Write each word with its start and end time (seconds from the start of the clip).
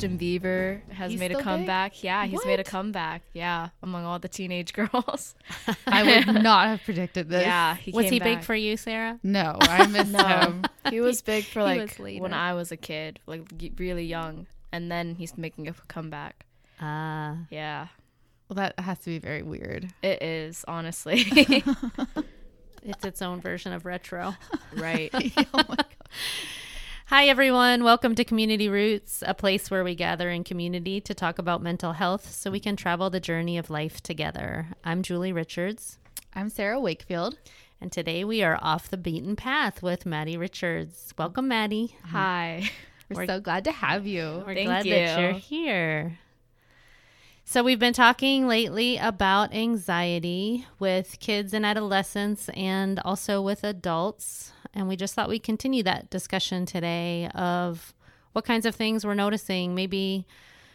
Justin 0.00 0.18
Bieber 0.18 0.88
has 0.92 1.10
He's 1.10 1.18
made 1.20 1.32
a 1.32 1.34
still 1.34 1.38
big? 1.40 1.44
comeback. 1.44 2.02
Yeah, 2.04 2.24
he's 2.26 2.44
made 2.46 2.60
a 2.60 2.64
comeback. 2.64 3.22
Yeah, 3.32 3.70
among 3.82 4.04
all 4.04 4.18
the 4.18 4.28
teenage 4.28 4.72
girls. 4.74 5.34
I 5.86 6.02
would 6.24 6.42
not 6.42 6.68
have 6.68 6.82
predicted 6.84 7.28
this. 7.28 7.42
yeah, 7.42 7.74
he 7.74 7.90
Was 7.90 8.04
came 8.04 8.12
he 8.14 8.18
big 8.20 8.42
for 8.42 8.54
you, 8.54 8.76
Sarah? 8.76 9.18
No, 9.22 9.56
I 9.60 9.86
missed 9.86 10.12
No, 10.12 10.24
him. 10.24 10.64
he 10.90 11.00
was 11.00 11.20
big 11.22 11.44
for 11.44 11.60
he 11.68 11.78
like 11.80 11.98
when 12.20 12.32
I 12.34 12.54
was 12.54 12.70
a 12.72 12.76
kid, 12.76 13.18
like 13.26 13.42
really 13.78 14.04
young, 14.04 14.46
and 14.72 14.90
then 14.90 15.14
he's 15.16 15.36
making 15.36 15.68
a 15.68 15.72
comeback. 15.88 16.44
Ah. 16.80 17.38
Yeah, 17.50 17.88
Well, 18.48 18.54
that 18.56 18.78
has 18.78 18.98
to 19.00 19.06
be 19.06 19.18
very 19.18 19.42
weird. 19.42 19.88
it 20.02 20.22
is 20.22 20.64
honestly 20.68 21.24
it's 22.84 23.04
its 23.04 23.20
own 23.22 23.40
version 23.40 23.72
of 23.72 23.84
retro. 23.84 24.34
right. 24.76 25.10
oh 25.14 25.20
my 25.54 25.62
God. 25.64 25.84
Hi, 27.08 27.26
everyone. 27.26 27.84
Welcome 27.84 28.14
to 28.16 28.24
Community 28.24 28.68
Roots, 28.68 29.22
a 29.26 29.32
place 29.32 29.70
where 29.70 29.82
we 29.82 29.94
gather 29.94 30.28
in 30.28 30.44
community 30.44 31.00
to 31.00 31.14
talk 31.14 31.38
about 31.38 31.62
mental 31.62 31.92
health 31.94 32.30
so 32.30 32.50
we 32.50 32.60
can 32.60 32.76
travel 32.76 33.08
the 33.08 33.18
journey 33.20 33.56
of 33.56 33.70
life 33.70 34.02
together. 34.02 34.68
I'm 34.84 35.02
Julie 35.02 35.32
Richards, 35.32 35.98
I'm 36.34 36.50
Sarah 36.50 36.78
Wakefield. 36.78 37.38
and 37.80 37.90
today 37.90 38.24
we 38.24 38.42
are 38.42 38.58
off 38.60 38.90
the 38.90 38.98
beaten 38.98 39.36
path 39.36 39.82
with 39.82 40.04
Maddie 40.04 40.36
Richards. 40.36 41.14
Welcome, 41.16 41.48
Maddie. 41.48 41.96
Hi. 42.04 42.70
We're, 43.08 43.16
We're- 43.16 43.26
so 43.26 43.40
glad 43.40 43.64
to 43.64 43.72
have 43.72 44.06
you. 44.06 44.42
We're 44.46 44.54
Thank 44.54 44.66
glad 44.66 44.84
that 44.84 45.18
you're 45.20 45.32
here. 45.32 46.18
So, 47.46 47.62
we've 47.62 47.78
been 47.78 47.94
talking 47.94 48.46
lately 48.46 48.98
about 48.98 49.54
anxiety 49.54 50.66
with 50.78 51.18
kids 51.18 51.54
and 51.54 51.64
adolescents 51.64 52.50
and 52.50 53.00
also 53.00 53.40
with 53.40 53.64
adults. 53.64 54.52
And 54.74 54.88
we 54.88 54.96
just 54.96 55.14
thought 55.14 55.28
we'd 55.28 55.42
continue 55.42 55.82
that 55.84 56.10
discussion 56.10 56.66
today 56.66 57.28
of 57.34 57.94
what 58.32 58.44
kinds 58.44 58.66
of 58.66 58.74
things 58.74 59.04
we're 59.04 59.14
noticing, 59.14 59.74
maybe 59.74 60.26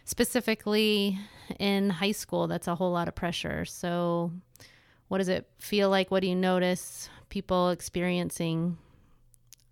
specifically 0.05 1.17
in 1.59 1.89
high 1.89 2.11
school. 2.11 2.47
That's 2.47 2.67
a 2.67 2.75
whole 2.75 2.91
lot 2.91 3.08
of 3.08 3.16
pressure. 3.16 3.66
So, 3.66 4.31
what 5.08 5.19
does 5.19 5.30
it 5.30 5.47
feel 5.59 5.89
like? 5.89 6.11
What 6.11 6.22
do 6.22 6.27
you 6.27 6.35
notice 6.35 7.09
people 7.30 7.69
experiencing? 7.69 8.77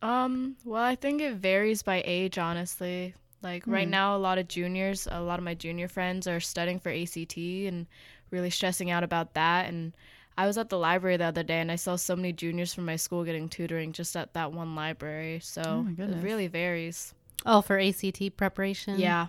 Um, 0.02 0.56
well, 0.66 0.84
I 0.84 0.96
think 0.96 1.22
it 1.22 1.36
varies 1.36 1.84
by 1.84 2.02
age, 2.06 2.38
honestly. 2.38 3.14
Like 3.44 3.66
right 3.66 3.88
Hmm. 3.88 3.92
now, 3.92 4.16
a 4.16 4.20
lot 4.20 4.38
of 4.38 4.48
juniors, 4.48 5.08
a 5.10 5.22
lot 5.22 5.40
of 5.40 5.46
my 5.46 5.54
junior 5.56 5.88
friends 5.88 6.28
are 6.28 6.40
studying 6.40 6.80
for 6.80 6.90
ACT 6.92 7.38
and 7.38 7.88
really 8.30 8.50
stressing 8.50 8.92
out 8.92 9.04
about 9.04 9.34
that. 9.34 9.68
And 9.68 9.94
I 10.38 10.48
was 10.48 10.58
at 10.58 10.70
the 10.70 10.78
library 10.78 11.18
the 11.18 11.26
other 11.26 11.44
day 11.44 11.60
and 11.60 11.72
I 11.72 11.76
saw 11.76 11.96
so 11.96 12.16
many 12.16 12.34
juniors 12.34 12.74
from 12.74 12.86
my 12.86 12.96
school 12.96 13.24
getting 13.24 13.50
tutoring 13.50 13.92
just 13.92 14.16
at 14.16 14.34
that 14.34 14.54
one 14.54 14.76
library. 14.76 15.40
So 15.42 15.62
Oh 15.66 15.84
my 15.84 16.04
it 16.04 16.24
really 16.24 16.48
varies. 16.48 17.14
Oh, 17.46 17.62
for 17.62 17.80
ACT 17.80 18.38
preparation? 18.38 19.00
Yeah. 19.00 19.28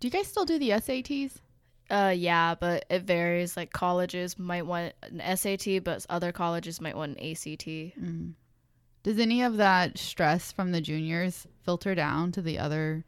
Do 0.00 0.08
you 0.08 0.12
guys 0.12 0.26
still 0.26 0.44
do 0.44 0.58
the 0.58 0.70
SATs? 0.70 1.36
Uh, 1.90 2.12
yeah, 2.16 2.54
but 2.54 2.84
it 2.90 3.02
varies. 3.02 3.56
Like 3.56 3.72
colleges 3.72 4.38
might 4.38 4.66
want 4.66 4.94
an 5.02 5.36
SAT, 5.36 5.84
but 5.84 6.04
other 6.08 6.32
colleges 6.32 6.80
might 6.80 6.96
want 6.96 7.18
an 7.18 7.30
ACT. 7.30 7.66
Mm. 7.66 8.32
Does 9.02 9.18
any 9.18 9.42
of 9.42 9.58
that 9.58 9.98
stress 9.98 10.50
from 10.50 10.72
the 10.72 10.80
juniors 10.80 11.46
filter 11.62 11.94
down 11.94 12.32
to 12.32 12.42
the 12.42 12.58
other 12.58 13.04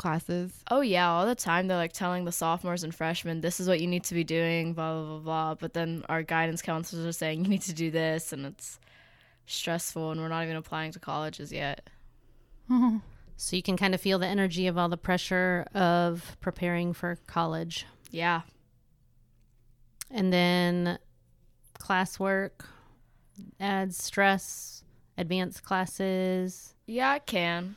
classes? 0.00 0.52
Oh 0.70 0.80
yeah, 0.80 1.08
all 1.10 1.26
the 1.26 1.34
time 1.34 1.68
they're 1.68 1.76
like 1.76 1.92
telling 1.92 2.24
the 2.24 2.32
sophomores 2.32 2.82
and 2.84 2.94
freshmen, 2.94 3.40
this 3.40 3.60
is 3.60 3.68
what 3.68 3.80
you 3.80 3.86
need 3.86 4.04
to 4.04 4.14
be 4.14 4.24
doing, 4.24 4.72
blah 4.74 4.94
blah 4.94 5.06
blah 5.06 5.18
blah. 5.20 5.54
But 5.54 5.74
then 5.74 6.04
our 6.08 6.22
guidance 6.22 6.62
counselors 6.62 7.04
are 7.06 7.12
saying 7.12 7.44
you 7.44 7.50
need 7.50 7.62
to 7.62 7.72
do 7.74 7.90
this, 7.90 8.32
and 8.32 8.46
it's 8.46 8.80
stressful, 9.46 10.10
and 10.12 10.20
we're 10.20 10.28
not 10.28 10.42
even 10.44 10.56
applying 10.56 10.92
to 10.92 10.98
colleges 10.98 11.52
yet. 11.52 11.88
So 13.42 13.56
you 13.56 13.62
can 13.62 13.78
kind 13.78 13.94
of 13.94 14.02
feel 14.02 14.18
the 14.18 14.26
energy 14.26 14.66
of 14.66 14.76
all 14.76 14.90
the 14.90 14.98
pressure 14.98 15.64
of 15.74 16.36
preparing 16.42 16.92
for 16.92 17.16
college. 17.26 17.86
Yeah, 18.10 18.42
And 20.10 20.30
then 20.30 20.98
classwork 21.78 22.50
adds 23.58 23.96
stress, 23.96 24.84
advanced 25.16 25.62
classes. 25.62 26.74
yeah, 26.86 27.14
it 27.16 27.24
can. 27.24 27.76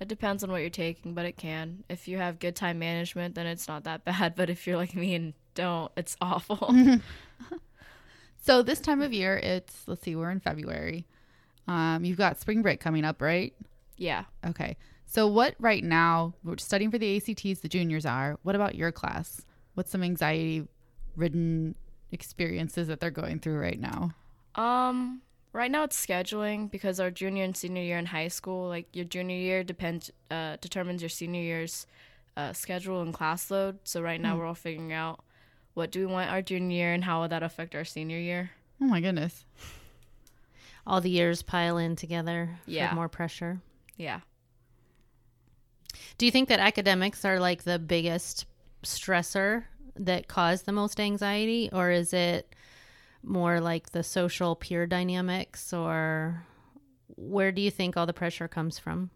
It 0.00 0.08
depends 0.08 0.42
on 0.42 0.50
what 0.50 0.62
you're 0.62 0.70
taking, 0.70 1.14
but 1.14 1.26
it 1.26 1.36
can. 1.36 1.84
If 1.88 2.08
you 2.08 2.16
have 2.18 2.38
good 2.38 2.56
time 2.56 2.78
management, 2.78 3.34
then 3.34 3.46
it's 3.46 3.68
not 3.68 3.84
that 3.84 4.04
bad. 4.06 4.34
But 4.34 4.48
if 4.50 4.66
you're 4.66 4.76
like 4.76 4.94
me 4.94 5.14
and 5.14 5.34
don't, 5.54 5.92
it's 5.96 6.16
awful. 6.20 6.74
So 8.42 8.62
this 8.62 8.80
time 8.80 9.02
of 9.02 9.12
year, 9.12 9.36
it's 9.36 9.86
let's 9.86 10.02
see, 10.02 10.16
we're 10.16 10.30
in 10.30 10.40
February. 10.40 11.06
Um, 11.68 12.04
you've 12.04 12.16
got 12.16 12.40
spring 12.40 12.62
break 12.62 12.80
coming 12.80 13.04
up, 13.04 13.20
right? 13.20 13.54
yeah. 13.98 14.24
Okay. 14.46 14.76
So 15.06 15.26
what 15.26 15.56
right 15.58 15.84
now? 15.84 16.32
We're 16.42 16.56
studying 16.56 16.90
for 16.90 16.96
the 16.98 17.16
ACTs. 17.16 17.60
The 17.60 17.68
juniors 17.68 18.06
are. 18.06 18.38
What 18.42 18.54
about 18.54 18.76
your 18.76 18.92
class? 18.92 19.42
What's 19.74 19.90
some 19.90 20.02
anxiety-ridden 20.02 21.74
experiences 22.12 22.88
that 22.88 23.00
they're 23.00 23.10
going 23.10 23.40
through 23.40 23.58
right 23.58 23.78
now? 23.78 24.12
Um, 24.54 25.20
right 25.52 25.70
now 25.70 25.84
it's 25.84 26.04
scheduling 26.04 26.70
because 26.70 27.00
our 27.00 27.10
junior 27.10 27.44
and 27.44 27.56
senior 27.56 27.82
year 27.82 27.98
in 27.98 28.06
high 28.06 28.28
school, 28.28 28.68
like 28.68 28.86
your 28.92 29.04
junior 29.04 29.36
year 29.36 29.64
depends 29.64 30.10
uh, 30.30 30.56
determines 30.60 31.02
your 31.02 31.08
senior 31.08 31.40
year's 31.42 31.86
uh, 32.36 32.52
schedule 32.52 33.02
and 33.02 33.12
class 33.12 33.50
load. 33.50 33.78
So 33.84 34.00
right 34.00 34.20
now 34.20 34.36
we're 34.36 34.46
all 34.46 34.54
figuring 34.54 34.92
out 34.92 35.20
what 35.74 35.90
do 35.90 36.00
we 36.00 36.06
want 36.12 36.30
our 36.30 36.42
junior 36.42 36.76
year 36.76 36.92
and 36.92 37.04
how 37.04 37.20
will 37.20 37.28
that 37.28 37.42
affect 37.42 37.74
our 37.74 37.84
senior 37.84 38.18
year. 38.18 38.50
Oh 38.80 38.86
my 38.86 39.00
goodness. 39.00 39.44
All 40.86 41.00
the 41.00 41.10
years 41.10 41.42
pile 41.42 41.76
in 41.78 41.96
together 41.96 42.58
Yeah. 42.66 42.88
for 42.88 42.94
more 42.94 43.08
pressure. 43.08 43.60
Yeah. 43.96 44.20
Do 46.18 46.26
you 46.26 46.32
think 46.32 46.48
that 46.48 46.60
academics 46.60 47.24
are 47.24 47.38
like 47.40 47.64
the 47.64 47.78
biggest 47.78 48.46
stressor 48.82 49.64
that 49.96 50.28
cause 50.28 50.62
the 50.62 50.72
most 50.72 50.98
anxiety 51.00 51.68
or 51.72 51.90
is 51.90 52.12
it 52.12 52.54
more 53.22 53.60
like 53.60 53.90
the 53.90 54.02
social 54.02 54.54
peer 54.56 54.86
dynamics 54.86 55.72
or 55.72 56.44
where 57.16 57.52
do 57.52 57.60
you 57.60 57.70
think 57.70 57.96
all 57.96 58.06
the 58.06 58.12
pressure 58.12 58.48
comes 58.48 58.78
from? 58.78 59.10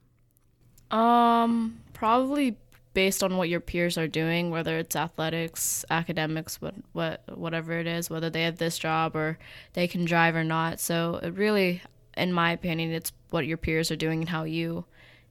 Um, 0.91 1.81
probably 1.93 2.57
based 2.93 3.25
on 3.25 3.37
what 3.37 3.49
your 3.49 3.61
peers 3.61 3.99
are 3.99 4.07
doing, 4.07 4.51
whether 4.51 4.79
it's 4.79 4.95
athletics, 4.95 5.85
academics, 5.91 6.61
what 6.61 6.75
what 6.93 7.23
whatever 7.37 7.73
it 7.73 7.87
is, 7.87 8.09
whether 8.09 8.31
they 8.31 8.43
have 8.43 8.59
this 8.59 8.79
job 8.79 9.17
or 9.17 9.39
they 9.73 9.89
can 9.89 10.05
drive 10.05 10.37
or 10.37 10.45
not. 10.45 10.79
So 10.81 11.19
it 11.23 11.35
really, 11.35 11.83
in 12.17 12.33
my 12.33 12.53
opinion, 12.53 12.93
it's 12.93 13.13
what 13.31 13.47
your 13.47 13.57
peers 13.57 13.91
are 13.91 13.97
doing 13.97 14.21
and 14.21 14.29
how 14.29 14.45
you 14.45 14.85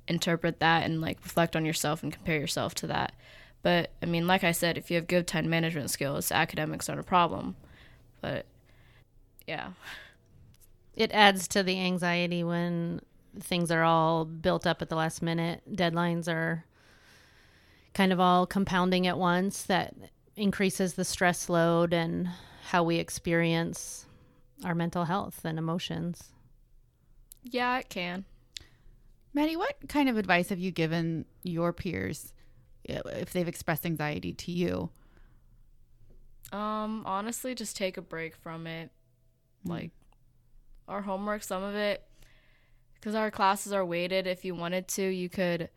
interpret 0.08 0.60
that 0.60 0.84
and 0.84 1.00
like 1.00 1.24
reflect 1.24 1.56
on 1.56 1.66
yourself 1.66 2.04
and 2.04 2.12
compare 2.12 2.38
yourself 2.38 2.76
to 2.76 2.88
that. 2.88 3.14
But 3.62 3.92
I 4.02 4.06
mean, 4.06 4.28
like 4.28 4.44
I 4.44 4.52
said, 4.52 4.78
if 4.78 4.92
you 4.92 4.96
have 4.98 5.08
good 5.08 5.26
time 5.26 5.50
management 5.50 5.90
skills, 5.90 6.32
academics 6.32 6.90
aren't 6.90 7.00
a 7.00 7.06
problem. 7.06 7.56
But 8.20 8.46
yeah. 9.48 9.70
It 10.96 11.12
adds 11.12 11.48
to 11.50 11.64
the 11.64 11.80
anxiety 11.80 12.44
when 12.44 13.02
things 13.40 13.72
are 13.72 13.84
all 13.84 14.26
built 14.26 14.68
up 14.68 14.82
at 14.82 14.90
the 14.90 14.96
last 14.96 15.22
minute. 15.22 15.62
Deadlines 15.72 16.28
are 16.28 16.66
kind 17.94 18.14
of 18.14 18.20
all 18.20 18.46
compounding 18.46 19.08
at 19.08 19.18
once. 19.18 19.64
That 19.64 19.96
increases 20.36 20.94
the 20.94 21.06
stress 21.06 21.50
load 21.50 21.94
and 21.94 22.30
how 22.70 22.84
we 22.84 22.98
experience 22.98 24.06
our 24.64 24.76
mental 24.76 25.06
health 25.06 25.42
and 25.44 25.58
emotions. 25.58 26.32
Yeah, 27.44 27.78
it 27.80 27.90
can. 27.90 28.26
Maddie, 29.34 29.58
what 29.58 29.76
kind 29.88 30.10
of 30.10 30.18
advice 30.18 30.50
have 30.50 30.60
you 30.60 30.72
given 30.72 31.26
your 31.42 31.74
peers 31.74 32.34
if 32.84 33.34
they've 33.34 33.48
expressed 33.48 33.86
anxiety 33.86 34.34
to 34.34 34.52
you? 34.52 34.90
Um, 36.52 37.04
honestly, 37.06 37.56
just 37.56 37.76
take 37.76 37.98
a 37.98 38.02
break 38.02 38.36
from 38.36 38.68
it. 38.68 38.92
Mm. 39.66 39.70
Like 39.70 39.92
our 40.88 41.02
homework, 41.02 41.44
some 41.44 41.64
of 41.64 41.76
it, 41.76 42.04
because 42.96 43.16
our 43.16 43.32
classes 43.32 43.74
are 43.74 43.86
weighted. 43.86 44.28
If 44.28 44.46
you 44.46 44.56
wanted 44.56 44.88
to, 44.90 45.04
you 45.04 45.30
could 45.30 45.70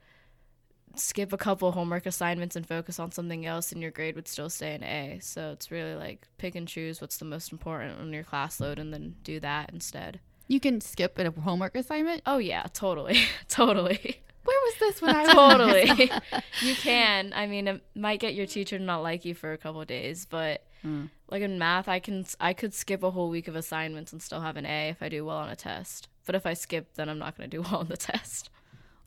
skip 0.94 1.33
a 1.33 1.37
couple 1.37 1.73
homework 1.73 2.06
assignments 2.06 2.56
and 2.56 2.67
focus 2.67 2.99
on 2.99 3.12
something 3.12 3.47
else, 3.47 3.73
and 3.73 3.83
your 3.83 3.91
grade 3.91 4.17
would 4.17 4.29
still 4.29 4.50
stay 4.50 4.75
an 4.75 4.83
A. 4.83 5.19
So 5.23 5.50
it's 5.53 5.71
really 5.71 5.94
like 5.94 6.27
pick 6.38 6.55
and 6.55 6.67
choose 6.67 7.00
what's 7.00 7.19
the 7.19 7.25
most 7.25 7.53
important 7.53 8.00
on 8.00 8.12
your 8.12 8.25
class 8.25 8.61
load, 8.61 8.79
and 8.79 8.93
then 8.93 9.17
do 9.23 9.41
that 9.41 9.71
instead. 9.73 10.21
You 10.49 10.61
can 10.61 10.81
skip 10.81 11.19
a 11.19 11.31
homework 11.41 11.77
assignment. 11.77 12.23
Oh 12.27 12.38
yeah, 12.38 12.67
totally, 12.73 13.19
totally. 13.49 14.23
Where 14.47 14.61
was 14.65 14.75
this 14.81 15.03
when 15.03 15.15
I 15.17 15.23
was 15.23 15.33
totally. 15.33 16.11
you 16.63 16.75
can. 16.77 17.33
I 17.35 17.47
mean, 17.47 17.69
it 17.69 17.83
might 17.95 18.21
get 18.21 18.35
your 18.35 18.47
teacher 18.47 18.79
to 18.79 18.85
not 18.85 19.03
like 19.03 19.25
you 19.25 19.35
for 19.35 19.53
a 19.53 19.59
couple 19.59 19.81
of 19.81 19.87
days, 19.87 20.27
but 20.27 20.63
Mm. 20.85 21.09
like 21.31 21.43
in 21.43 21.59
math, 21.59 21.89
I 21.89 21.99
can 21.99 22.25
I 22.39 22.53
could 22.53 22.73
skip 22.73 23.03
a 23.03 23.11
whole 23.11 23.29
week 23.31 23.49
of 23.49 23.57
assignments 23.57 24.13
and 24.13 24.23
still 24.23 24.41
have 24.43 24.57
an 24.57 24.67
A 24.67 24.91
if 24.91 25.03
I 25.03 25.09
do 25.09 25.25
well 25.25 25.39
on 25.39 25.49
a 25.49 25.57
test. 25.57 26.09
But 26.27 26.35
if 26.37 26.47
I 26.47 26.53
skip, 26.55 26.95
then 26.95 27.09
I'm 27.09 27.19
not 27.19 27.37
going 27.37 27.51
to 27.51 27.57
do 27.57 27.63
well 27.71 27.77
on 27.81 27.89
the 27.89 27.97
test. 27.97 28.51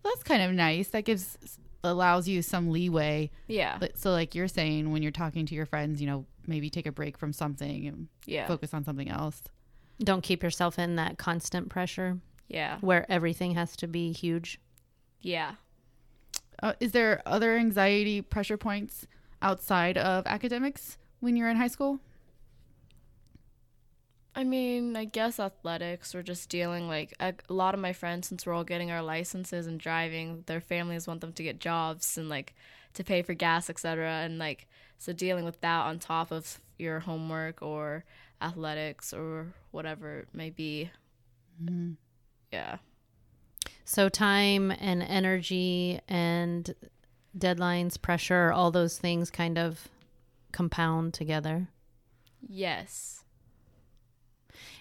Well, 0.04 0.12
That's 0.14 0.24
kind 0.24 0.42
of 0.42 0.52
nice. 0.52 0.90
That 0.90 1.06
gives 1.06 1.38
allows 1.84 2.28
you 2.28 2.42
some 2.42 2.72
leeway. 2.72 3.30
Yeah. 3.48 3.78
But 3.80 3.98
so 3.98 4.12
like 4.12 4.36
you're 4.36 4.48
saying 4.50 4.92
when 4.92 5.04
you're 5.04 5.12
talking 5.14 5.46
to 5.46 5.56
your 5.56 5.66
friends, 5.68 6.02
you 6.02 6.08
know, 6.08 6.26
maybe 6.48 6.70
take 6.70 6.88
a 6.88 6.92
break 6.92 7.18
from 7.18 7.32
something 7.32 7.88
and 7.88 8.08
Yeah. 8.26 8.48
focus 8.48 8.74
on 8.74 8.84
something 8.84 9.08
else. 9.10 9.42
Don't 10.04 10.22
keep 10.24 10.44
yourself 10.44 10.78
in 10.80 10.96
that 10.98 11.18
constant 11.18 11.70
pressure 11.70 12.18
Yeah. 12.50 12.80
where 12.82 13.10
everything 13.10 13.54
has 13.54 13.78
to 13.78 13.88
be 13.88 14.12
huge. 14.12 14.60
Yeah. 15.21 15.56
Uh, 16.62 16.74
is 16.80 16.92
there 16.92 17.21
other 17.25 17.56
anxiety 17.57 18.21
pressure 18.21 18.57
points 18.57 19.07
outside 19.42 19.98
of 19.98 20.25
academics 20.27 20.98
when 21.19 21.36
you're 21.36 21.50
in 21.50 21.57
high 21.57 21.68
school? 21.68 22.00
I 24.36 24.44
mean, 24.44 24.95
I 24.95 25.06
guess 25.06 25.39
athletics 25.39 26.13
We're 26.13 26.21
just 26.21 26.50
dealing 26.50 26.88
like 26.88 27.13
a, 27.19 27.33
a 27.50 27.54
lot 27.54 27.74
of 27.74 27.80
my 27.80 27.94
friends, 27.94 28.27
since 28.27 28.45
we're 28.45 28.54
all 28.54 28.63
getting 28.63 28.92
our 28.92 29.01
licenses 29.01 29.68
and 29.68 29.80
driving, 29.80 30.44
their 30.45 30.62
families 30.62 31.07
want 31.07 31.21
them 31.21 31.33
to 31.33 31.44
get 31.44 31.60
jobs 31.60 32.18
and 32.18 32.30
like 32.30 32.56
to 32.94 33.04
pay 33.04 33.21
for 33.21 33.33
gas, 33.33 33.69
etc. 33.69 34.07
And 34.24 34.38
like 34.38 34.68
so 34.98 35.13
dealing 35.13 35.45
with 35.45 35.60
that 35.62 35.86
on 35.86 36.00
top 36.00 36.31
of 36.31 36.60
your 36.77 37.00
homework 37.01 37.62
or 37.62 38.06
athletics 38.42 39.13
or 39.13 39.48
whatever 39.71 40.19
it 40.19 40.30
may 40.33 40.50
be. 40.50 40.92
Mm-hmm. 41.62 41.94
Yeah. 42.51 42.77
So 43.90 44.08
time 44.08 44.70
and 44.70 45.02
energy 45.02 46.00
and 46.08 46.76
deadlines, 47.36 48.00
pressure, 48.00 48.52
all 48.52 48.70
those 48.70 49.00
things 49.00 49.32
kind 49.32 49.58
of 49.58 49.88
compound 50.52 51.16
together. 51.16 51.70
Yes. 52.48 53.24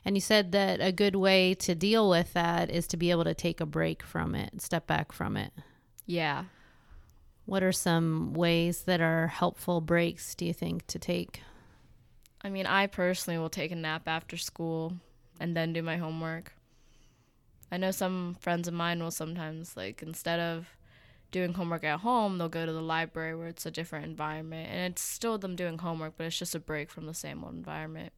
And 0.05 0.15
you 0.15 0.21
said 0.21 0.53
that 0.53 0.83
a 0.83 0.93
good 0.93 1.17
way 1.17 1.55
to 1.55 1.75
deal 1.75 2.11
with 2.11 2.35
that 2.35 2.69
is 2.69 2.87
to 2.89 2.99
be 2.99 3.11
able 3.11 3.25
to 3.25 3.33
take 3.33 3.63
a 3.63 3.67
break 3.67 4.03
from 4.03 4.35
it, 4.35 4.61
step 4.61 4.87
back 4.87 5.11
from 5.11 5.39
it. 5.39 5.55
Yeah. 6.05 6.45
What 7.47 7.63
are 7.63 7.73
some 7.73 8.35
ways 8.35 8.83
that 8.83 9.01
are 9.01 9.29
helpful 9.29 9.81
breaks, 9.81 10.35
do 10.35 10.45
you 10.45 10.53
think, 10.53 10.87
to 10.89 10.99
take? 10.99 11.41
I 12.43 12.51
mean, 12.51 12.67
I 12.67 12.87
personally 12.87 13.39
will 13.39 13.49
take 13.49 13.71
a 13.71 13.75
nap 13.75 14.03
after 14.07 14.37
school 14.37 14.93
and 15.41 15.57
then 15.57 15.73
do 15.73 15.83
my 15.83 15.97
homework. 15.97 16.53
I 17.70 17.76
know 17.76 17.91
some 17.91 18.37
friends 18.41 18.69
of 18.69 18.75
mine 18.75 19.03
will 19.03 19.11
sometimes, 19.11 19.76
like, 19.76 20.03
instead 20.03 20.41
of 20.41 20.69
doing 21.31 21.53
homework 21.53 21.85
at 21.85 22.00
home, 22.00 22.38
they'll 22.38 22.49
go 22.49 22.65
to 22.65 22.73
the 22.73 22.81
library 22.81 23.35
where 23.35 23.49
it's 23.49 23.67
a 23.67 23.70
different 23.70 24.06
environment. 24.06 24.69
And 24.70 24.93
it's 24.93 25.03
still 25.03 25.37
them 25.38 25.56
doing 25.56 25.79
homework, 25.79 26.15
but 26.17 26.26
it's 26.26 26.38
just 26.38 26.55
a 26.55 26.61
break 26.61 26.91
from 26.91 27.06
the 27.06 27.15
same 27.15 27.44
old 27.44 27.55
environment. 27.55 28.12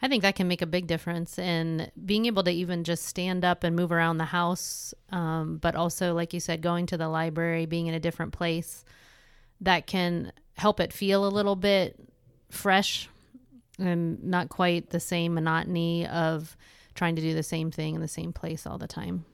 I 0.00 0.08
think 0.08 0.22
that 0.22 0.36
can 0.36 0.46
make 0.46 0.62
a 0.62 0.66
big 0.66 0.86
difference 0.86 1.38
in 1.38 1.90
being 2.04 2.26
able 2.26 2.44
to 2.44 2.50
even 2.50 2.84
just 2.84 3.06
stand 3.06 3.44
up 3.44 3.64
and 3.64 3.74
move 3.74 3.90
around 3.90 4.18
the 4.18 4.26
house. 4.26 4.94
Um, 5.10 5.56
but 5.56 5.74
also, 5.74 6.14
like 6.14 6.32
you 6.32 6.40
said, 6.40 6.60
going 6.60 6.86
to 6.86 6.96
the 6.96 7.08
library, 7.08 7.66
being 7.66 7.86
in 7.86 7.94
a 7.94 8.00
different 8.00 8.32
place, 8.32 8.84
that 9.60 9.86
can 9.86 10.32
help 10.56 10.78
it 10.78 10.92
feel 10.92 11.26
a 11.26 11.28
little 11.28 11.56
bit 11.56 11.98
fresh 12.50 13.08
and 13.78 14.22
not 14.22 14.48
quite 14.48 14.90
the 14.90 15.00
same 15.00 15.34
monotony 15.34 16.06
of 16.06 16.56
trying 16.94 17.16
to 17.16 17.22
do 17.22 17.34
the 17.34 17.42
same 17.42 17.70
thing 17.70 17.94
in 17.94 18.00
the 18.00 18.08
same 18.08 18.32
place 18.32 18.66
all 18.66 18.78
the 18.78 18.86
time. 18.86 19.24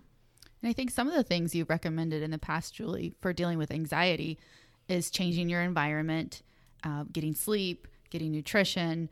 And 0.62 0.68
I 0.68 0.72
think 0.72 0.90
some 0.90 1.08
of 1.08 1.14
the 1.14 1.22
things 1.22 1.54
you've 1.54 1.70
recommended 1.70 2.22
in 2.22 2.30
the 2.30 2.38
past, 2.38 2.74
Julie, 2.74 3.14
for 3.20 3.32
dealing 3.32 3.58
with 3.58 3.70
anxiety 3.70 4.38
is 4.88 5.10
changing 5.10 5.48
your 5.48 5.62
environment, 5.62 6.42
uh, 6.84 7.04
getting 7.12 7.34
sleep, 7.34 7.86
getting 8.10 8.32
nutrition, 8.32 9.08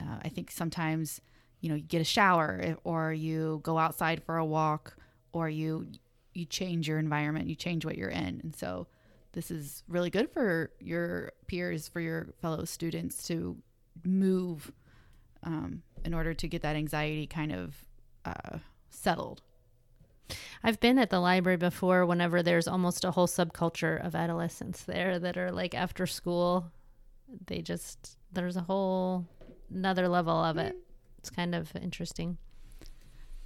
uh, 0.00 0.18
I 0.22 0.28
think 0.28 0.50
sometimes, 0.50 1.20
you 1.60 1.68
know, 1.68 1.76
you 1.76 1.82
get 1.82 2.00
a 2.00 2.04
shower 2.04 2.76
or 2.84 3.12
you 3.12 3.60
go 3.62 3.78
outside 3.78 4.22
for 4.24 4.36
a 4.36 4.44
walk 4.44 4.96
or 5.32 5.48
you 5.48 5.86
you 6.34 6.46
change 6.46 6.88
your 6.88 6.98
environment, 6.98 7.48
you 7.48 7.54
change 7.54 7.84
what 7.84 7.98
you're 7.98 8.08
in. 8.08 8.40
And 8.42 8.56
so 8.56 8.86
this 9.32 9.50
is 9.50 9.82
really 9.86 10.08
good 10.08 10.30
for 10.30 10.70
your 10.80 11.32
peers, 11.46 11.88
for 11.88 12.00
your 12.00 12.28
fellow 12.40 12.64
students 12.64 13.26
to 13.26 13.58
move 14.02 14.72
um, 15.42 15.82
in 16.04 16.14
order 16.14 16.34
to 16.34 16.48
get 16.48 16.62
that 16.62 16.76
anxiety 16.76 17.26
kind 17.26 17.52
of 17.52 17.84
uh, 18.24 18.58
settled. 18.90 19.42
I've 20.62 20.80
been 20.80 20.98
at 20.98 21.10
the 21.10 21.20
library 21.20 21.56
before 21.56 22.06
whenever 22.06 22.42
there's 22.42 22.68
almost 22.68 23.04
a 23.04 23.10
whole 23.10 23.26
subculture 23.26 24.04
of 24.04 24.14
adolescents 24.14 24.84
there 24.84 25.18
that 25.18 25.36
are 25.36 25.50
like 25.50 25.74
after 25.74 26.06
school. 26.06 26.70
They 27.46 27.60
just, 27.60 28.16
there's 28.32 28.56
a 28.56 28.62
whole 28.62 29.26
another 29.70 30.08
level 30.08 30.34
of 30.34 30.56
it. 30.56 30.76
It's 31.18 31.30
kind 31.30 31.54
of 31.54 31.74
interesting. 31.76 32.38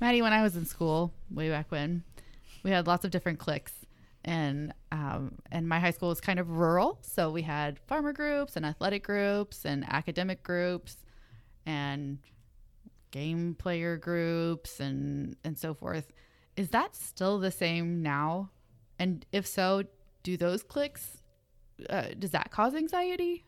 Maddie, 0.01 0.23
when 0.23 0.33
I 0.33 0.43
was 0.43 0.57
in 0.57 0.67
school 0.67 1.13
way 1.31 1.49
back 1.49 1.71
when, 1.71 2.05
we 2.63 2.71
had 2.71 2.87
lots 2.87 3.05
of 3.05 3.11
different 3.11 3.39
cliques, 3.39 3.73
and 4.25 4.73
um, 4.93 5.37
and 5.53 5.69
my 5.69 5.79
high 5.79 5.91
school 5.91 6.09
was 6.09 6.21
kind 6.21 6.39
of 6.39 6.51
rural, 6.51 6.99
so 7.01 7.31
we 7.31 7.43
had 7.43 7.79
farmer 7.87 8.13
groups 8.13 8.57
and 8.57 8.67
athletic 8.67 9.05
groups 9.05 9.65
and 9.65 9.85
academic 9.89 10.43
groups, 10.43 10.99
and 11.65 12.19
game 13.11 13.55
player 13.55 13.97
groups 13.97 14.81
and 14.81 15.37
and 15.45 15.59
so 15.59 15.75
forth. 15.75 16.13
Is 16.57 16.71
that 16.71 16.97
still 16.97 17.39
the 17.39 17.51
same 17.51 18.03
now? 18.03 18.51
And 18.99 19.27
if 19.31 19.47
so, 19.47 19.85
do 20.23 20.37
those 20.37 20.63
cliques 20.63 21.23
uh, 21.91 22.09
does 22.19 22.31
that 22.31 22.51
cause 22.51 22.75
anxiety? 22.75 23.45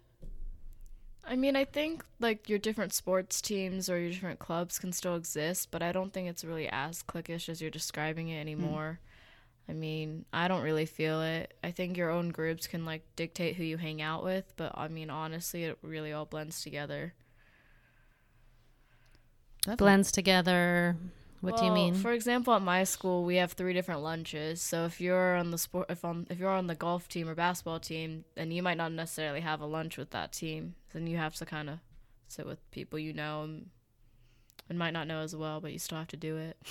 I 1.25 1.37
mean, 1.37 1.57
I 1.57 1.65
think 1.65 2.05
like 2.21 2.49
your 2.49 2.59
different 2.59 2.95
sports 2.95 3.43
teams 3.43 3.91
or 3.91 3.99
your 3.99 4.11
different 4.11 4.39
clubs 4.39 4.79
can 4.79 4.93
still 4.93 5.15
exist, 5.15 5.71
but 5.71 5.83
I 5.83 5.93
don't 5.93 6.13
think 6.13 6.29
it's 6.29 6.45
really 6.45 6.69
as 6.69 7.03
cliquish 7.03 7.49
as 7.49 7.61
you're 7.61 7.71
describing 7.71 8.29
it 8.29 8.41
anymore. 8.41 9.01
Mm. 9.03 9.71
I 9.71 9.73
mean, 9.75 10.25
I 10.33 10.49
don't 10.49 10.63
really 10.63 10.87
feel 10.87 11.21
it. 11.21 11.53
I 11.63 11.71
think 11.71 11.99
your 11.99 12.09
own 12.09 12.31
groups 12.31 12.67
can 12.67 12.87
like 12.87 13.03
dictate 13.17 13.57
who 13.57 13.65
you 13.65 13.77
hang 13.77 14.01
out 14.01 14.25
with, 14.25 14.55
but 14.57 14.73
I 14.75 14.89
mean, 14.89 15.11
honestly, 15.11 15.65
it 15.65 15.79
really 15.83 16.15
all 16.15 16.25
blends 16.25 16.63
together. 16.63 17.13
Blends 19.77 20.13
together. 20.13 20.97
What 21.41 21.53
well, 21.53 21.61
do 21.61 21.67
you 21.67 21.73
mean? 21.73 21.95
For 21.95 22.13
example, 22.13 22.53
at 22.55 22.63
my 22.63 22.83
school, 22.85 23.25
we 23.25 23.37
have 23.37 23.53
three 23.53 23.73
different 23.73 24.03
lunches. 24.03 24.61
So 24.61 24.87
if 24.87 25.01
you're 25.01 25.37
on 25.37 25.53
the 25.53 25.59
sport, 25.59 25.87
if 25.89 26.05
on 26.05 26.27
if 26.31 26.39
you're 26.39 26.51
on 26.51 26.67
the 26.67 26.75
golf 26.75 27.09
team 27.09 27.29
or 27.29 27.35
basketball 27.35 27.79
team, 27.79 28.25
then 28.35 28.51
you 28.51 28.63
might 28.63 28.77
not 28.77 28.93
necessarily 28.93 29.41
have 29.41 29.61
a 29.61 29.67
lunch 29.67 29.97
with 29.97 30.11
that 30.11 30.33
team. 30.33 30.75
Then 30.93 31.07
you 31.07 31.17
have 31.17 31.37
to 31.37 31.47
kind 31.47 31.71
of 31.71 31.79
sit 32.27 32.47
with 32.47 32.59
people 32.71 32.99
you 32.99 33.13
know 33.13 33.43
and, 33.43 33.71
and 34.69 34.79
might 34.79 34.93
not 34.93 35.07
know 35.07 35.21
as 35.21 35.37
well, 35.37 35.61
but 35.61 35.73
you 35.73 35.79
still 35.79 35.99
have 35.99 36.09
to 36.09 36.17
do 36.17 36.37
it. 36.37 36.57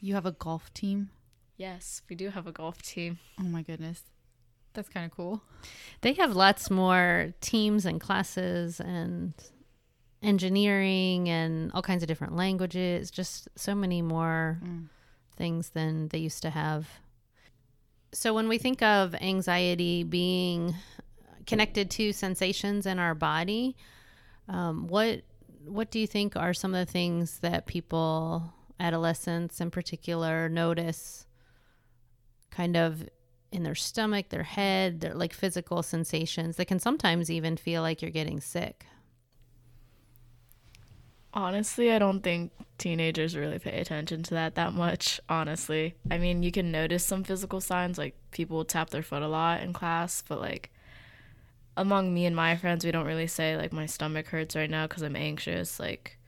You 0.00 0.12
have 0.16 0.26
a 0.26 0.32
golf 0.32 0.70
team? 0.74 1.08
Yes, 1.56 2.02
we 2.10 2.16
do 2.16 2.28
have 2.28 2.46
a 2.46 2.52
golf 2.52 2.82
team. 2.82 3.20
Oh 3.40 3.44
my 3.44 3.62
goodness. 3.62 4.02
That's 4.74 4.90
kind 4.90 5.06
of 5.06 5.16
cool. 5.16 5.42
They 6.02 6.12
have 6.12 6.36
lots 6.36 6.70
more 6.70 7.32
teams 7.40 7.86
and 7.86 7.98
classes 7.98 8.80
and 8.80 9.32
engineering 10.24 11.28
and 11.28 11.70
all 11.72 11.82
kinds 11.82 12.02
of 12.02 12.08
different 12.08 12.34
languages, 12.34 13.10
just 13.10 13.48
so 13.56 13.74
many 13.74 14.02
more 14.02 14.58
mm. 14.64 14.86
things 15.36 15.70
than 15.70 16.08
they 16.08 16.18
used 16.18 16.42
to 16.42 16.50
have. 16.50 16.88
So, 18.12 18.32
when 18.32 18.48
we 18.48 18.58
think 18.58 18.82
of 18.82 19.14
anxiety 19.16 20.02
being 20.02 20.74
connected 21.46 21.90
to 21.92 22.12
sensations 22.12 22.86
in 22.86 22.98
our 22.98 23.14
body, 23.14 23.76
um, 24.48 24.88
what 24.88 25.22
what 25.66 25.90
do 25.90 25.98
you 25.98 26.06
think 26.06 26.36
are 26.36 26.52
some 26.52 26.74
of 26.74 26.86
the 26.86 26.92
things 26.92 27.38
that 27.40 27.66
people, 27.66 28.52
adolescents 28.78 29.60
in 29.60 29.70
particular, 29.70 30.48
notice 30.48 31.26
kind 32.50 32.76
of 32.76 33.08
in 33.50 33.62
their 33.62 33.74
stomach, 33.74 34.28
their 34.28 34.42
head, 34.42 35.00
their 35.00 35.14
like 35.14 35.32
physical 35.32 35.82
sensations 35.82 36.56
that 36.56 36.66
can 36.66 36.78
sometimes 36.78 37.30
even 37.30 37.56
feel 37.56 37.82
like 37.82 38.02
you're 38.02 38.10
getting 38.10 38.40
sick? 38.40 38.86
Honestly, 41.34 41.90
I 41.90 41.98
don't 41.98 42.20
think 42.22 42.52
teenagers 42.78 43.36
really 43.36 43.58
pay 43.58 43.80
attention 43.80 44.22
to 44.24 44.34
that 44.34 44.54
that 44.54 44.72
much, 44.72 45.20
honestly. 45.28 45.94
I 46.10 46.16
mean, 46.18 46.42
you 46.44 46.52
can 46.52 46.70
notice 46.70 47.04
some 47.04 47.24
physical 47.24 47.60
signs 47.60 47.98
like 47.98 48.14
people 48.30 48.64
tap 48.64 48.90
their 48.90 49.02
foot 49.02 49.22
a 49.22 49.28
lot 49.28 49.60
in 49.60 49.72
class, 49.72 50.22
but 50.26 50.40
like 50.40 50.70
among 51.76 52.14
me 52.14 52.24
and 52.26 52.36
my 52.36 52.56
friends, 52.56 52.84
we 52.84 52.92
don't 52.92 53.06
really 53.06 53.26
say 53.26 53.56
like 53.56 53.72
my 53.72 53.86
stomach 53.86 54.28
hurts 54.28 54.54
right 54.54 54.70
now 54.70 54.86
cuz 54.86 55.02
I'm 55.02 55.16
anxious. 55.16 55.80
Like 55.80 56.18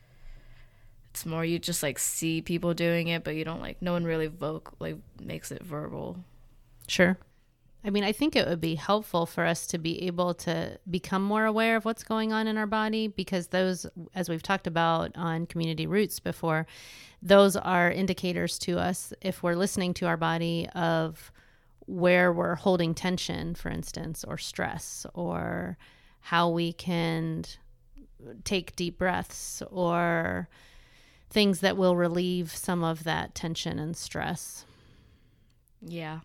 it's 1.10 1.24
more 1.24 1.44
you 1.44 1.58
just 1.60 1.82
like 1.84 1.98
see 2.00 2.42
people 2.42 2.74
doing 2.74 3.08
it, 3.08 3.22
but 3.24 3.36
you 3.36 3.44
don't 3.44 3.60
like 3.60 3.80
no 3.80 3.92
one 3.92 4.04
really 4.04 4.26
vocal 4.26 4.74
like 4.80 4.96
makes 5.20 5.52
it 5.52 5.62
verbal. 5.62 6.24
Sure. 6.88 7.16
I 7.84 7.90
mean, 7.90 8.02
I 8.02 8.12
think 8.12 8.34
it 8.34 8.48
would 8.48 8.60
be 8.60 8.74
helpful 8.74 9.26
for 9.26 9.44
us 9.44 9.66
to 9.68 9.78
be 9.78 10.02
able 10.02 10.34
to 10.34 10.78
become 10.90 11.22
more 11.22 11.44
aware 11.44 11.76
of 11.76 11.84
what's 11.84 12.02
going 12.02 12.32
on 12.32 12.48
in 12.48 12.58
our 12.58 12.66
body 12.66 13.06
because 13.06 13.48
those, 13.48 13.86
as 14.14 14.28
we've 14.28 14.42
talked 14.42 14.66
about 14.66 15.12
on 15.14 15.46
Community 15.46 15.86
Roots 15.86 16.18
before, 16.18 16.66
those 17.22 17.54
are 17.54 17.90
indicators 17.90 18.58
to 18.60 18.78
us 18.78 19.12
if 19.20 19.42
we're 19.42 19.54
listening 19.54 19.94
to 19.94 20.06
our 20.06 20.16
body 20.16 20.68
of 20.74 21.30
where 21.86 22.32
we're 22.32 22.56
holding 22.56 22.92
tension, 22.92 23.54
for 23.54 23.68
instance, 23.68 24.24
or 24.24 24.36
stress, 24.36 25.06
or 25.14 25.78
how 26.20 26.48
we 26.48 26.72
can 26.72 27.44
take 28.44 28.74
deep 28.74 28.98
breaths 28.98 29.62
or 29.70 30.48
things 31.30 31.60
that 31.60 31.76
will 31.76 31.96
relieve 31.96 32.50
some 32.50 32.82
of 32.82 33.04
that 33.04 33.34
tension 33.34 33.78
and 33.78 33.96
stress. 33.96 34.64
Yeah. 35.80 36.20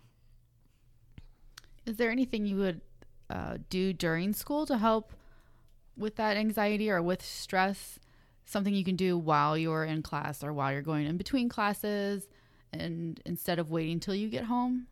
Is 1.86 1.96
there 1.96 2.10
anything 2.10 2.46
you 2.46 2.56
would 2.56 2.80
uh, 3.28 3.58
do 3.70 3.92
during 3.92 4.32
school 4.32 4.66
to 4.66 4.78
help 4.78 5.12
with 5.96 6.16
that 6.16 6.36
anxiety 6.36 6.90
or 6.90 7.02
with 7.02 7.22
stress? 7.22 7.98
Something 8.44 8.74
you 8.74 8.84
can 8.84 8.96
do 8.96 9.16
while 9.16 9.56
you're 9.56 9.84
in 9.84 10.02
class 10.02 10.42
or 10.42 10.52
while 10.52 10.72
you're 10.72 10.82
going 10.82 11.06
in 11.06 11.16
between 11.16 11.48
classes 11.48 12.28
and 12.72 13.20
instead 13.24 13.58
of 13.58 13.70
waiting 13.70 14.00
till 14.00 14.14
you 14.14 14.28
get 14.28 14.44
home? 14.44 14.86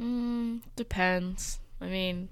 Mm, 0.00 0.62
depends. 0.76 1.60
I 1.80 1.86
mean, 1.86 2.28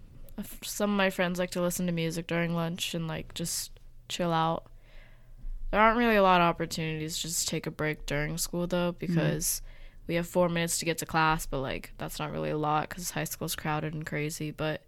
some 0.63 0.91
of 0.91 0.97
my 0.97 1.11
friends 1.11 1.39
like 1.39 1.51
to 1.53 1.63
listen 1.63 1.87
to 1.87 1.93
music 1.93 2.27
during 2.27 2.55
lunch 2.55 2.95
and 2.95 3.09
like 3.09 3.35
just 3.35 3.73
chill 4.09 4.33
out. 4.33 4.65
There 5.71 5.81
aren't 5.81 5.99
really 5.99 6.17
a 6.17 6.23
lot 6.23 6.41
of 6.41 6.47
opportunities 6.47 7.17
to 7.17 7.23
just 7.23 7.49
take 7.49 7.67
a 7.67 7.71
break 7.71 8.07
during 8.07 8.39
school 8.39 8.67
though 8.67 8.93
because 8.93 9.61
we 10.09 10.15
have 10.15 10.27
four 10.27 10.49
minutes 10.49 10.79
to 10.79 10.85
get 10.85 10.99
to 10.99 11.07
class, 11.07 11.47
but 11.47 11.61
like 11.61 11.93
that's 11.99 12.19
not 12.19 12.33
really 12.33 12.51
a 12.51 12.59
lot 12.59 12.89
because 12.89 13.11
high 13.11 13.25
school's 13.25 13.55
crowded 13.55 13.93
and 13.95 14.07
crazy. 14.07 14.51
But 14.51 14.83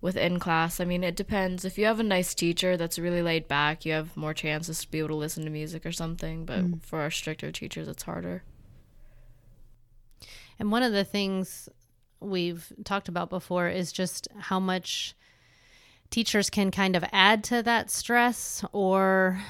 within 0.00 0.38
class, 0.38 0.80
I 0.80 0.84
mean, 0.84 1.02
it 1.02 1.16
depends. 1.16 1.64
If 1.64 1.76
you 1.76 1.84
have 1.86 2.00
a 2.00 2.04
nice 2.04 2.32
teacher 2.32 2.76
that's 2.76 2.98
really 2.98 3.22
laid 3.22 3.48
back, 3.48 3.84
you 3.84 3.92
have 3.92 4.16
more 4.16 4.32
chances 4.32 4.80
to 4.80 4.90
be 4.90 5.00
able 5.00 5.08
to 5.08 5.14
listen 5.16 5.44
to 5.44 5.50
music 5.50 5.84
or 5.84 5.92
something. 5.92 6.46
But 6.46 6.60
mm. 6.60 6.82
for 6.82 7.00
our 7.00 7.10
stricter 7.10 7.50
teachers, 7.50 7.88
it's 7.88 8.04
harder. 8.04 8.44
And 10.58 10.70
one 10.70 10.84
of 10.84 10.92
the 10.92 11.04
things 11.04 11.68
we've 12.20 12.72
talked 12.84 13.08
about 13.08 13.30
before 13.30 13.68
is 13.68 13.92
just 13.92 14.28
how 14.38 14.60
much 14.60 15.16
teachers 16.10 16.50
can 16.50 16.70
kind 16.70 16.96
of 16.96 17.04
add 17.12 17.44
to 17.44 17.62
that 17.62 17.90
stress 17.90 18.64
or 18.72 19.40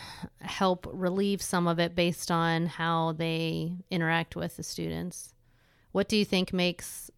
help 0.41 0.87
relieve 0.93 1.41
some 1.43 1.67
of 1.67 1.79
it 1.79 1.95
based 1.95 2.31
on 2.31 2.67
how 2.67 3.13
they 3.13 3.73
interact 3.91 4.37
with 4.37 4.57
the 4.57 4.63
students. 4.63 5.35
What 5.93 6.09
do 6.09 6.17
you 6.17 6.25
think 6.25 6.53
makes 6.53 7.11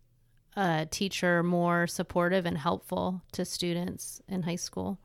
a 0.57 0.87
teacher 0.91 1.43
more 1.43 1.87
supportive 1.87 2.47
and 2.47 2.59
helpful 2.59 3.23
to 3.33 3.45
students 3.45 4.23
in 4.29 4.43
high 4.43 4.57
school? 4.57 4.99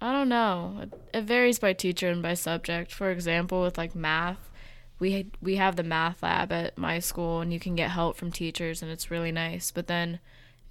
I 0.00 0.12
don't 0.12 0.28
know. 0.28 0.86
It, 1.12 1.22
varies 1.22 1.58
by 1.58 1.72
teacher 1.72 2.08
and 2.08 2.22
by 2.22 2.34
subject. 2.34 2.92
For 2.92 3.10
example, 3.10 3.62
with 3.62 3.78
like 3.78 3.94
math, 3.94 4.50
we 4.98 5.30
we 5.40 5.56
have 5.56 5.76
the 5.76 5.82
math 5.82 6.22
lab 6.22 6.52
at 6.52 6.76
my 6.76 6.98
school 6.98 7.40
and 7.40 7.52
you 7.52 7.60
can 7.60 7.74
get 7.74 7.90
help 7.90 8.16
from 8.16 8.30
teachers 8.32 8.82
and 8.82 8.90
it's 8.90 9.10
really 9.10 9.32
nice. 9.32 9.70
But 9.70 9.86
then 9.86 10.20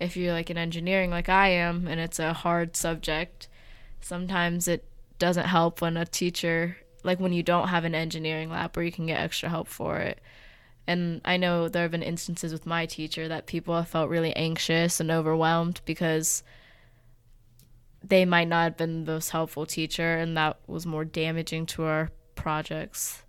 if 0.04 0.18
you're 0.18 0.34
like 0.34 0.50
in 0.50 0.58
engineering 0.58 1.10
like 1.10 1.30
I 1.30 1.50
am 1.50 1.88
and 1.88 2.00
it's 2.00 2.20
a 2.20 2.34
hard 2.34 2.76
subject, 2.76 3.48
sometimes 4.02 4.68
it 4.68 4.86
doesn't 5.18 5.46
help 5.46 5.82
when 5.82 5.98
a 5.98 6.06
teacher 6.06 6.78
like 7.04 7.20
when 7.20 7.34
you 7.34 7.44
don't 7.44 7.68
have 7.68 7.86
an 7.86 7.96
engineering 7.96 8.50
lab 8.50 8.76
where 8.76 8.86
you 8.86 8.92
can 8.92 9.08
get 9.08 9.20
extra 9.20 9.50
help 9.50 9.68
for 9.68 9.98
it. 9.98 10.20
And 10.88 11.22
I 11.24 11.38
know 11.38 11.70
there 11.70 11.84
have 11.84 11.92
been 11.92 12.04
instances 12.04 12.52
with 12.52 12.66
my 12.66 12.86
teacher 12.86 13.28
that 13.28 13.46
people 13.46 13.76
have 13.76 13.88
felt 13.88 14.10
really 14.10 14.36
anxious 14.36 15.00
and 15.00 15.12
overwhelmed 15.12 15.82
because 15.86 16.44
they 18.04 18.26
might 18.26 18.48
not 18.48 18.64
have 18.64 18.78
been 18.78 19.06
the 19.06 19.14
most 19.14 19.30
helpful 19.30 19.66
teacher 19.66 20.18
and 20.18 20.36
that 20.36 20.58
was 20.68 20.86
more 20.86 21.06
damaging 21.06 21.66
to 21.68 21.84
our 21.84 22.12
projects. 22.36 23.24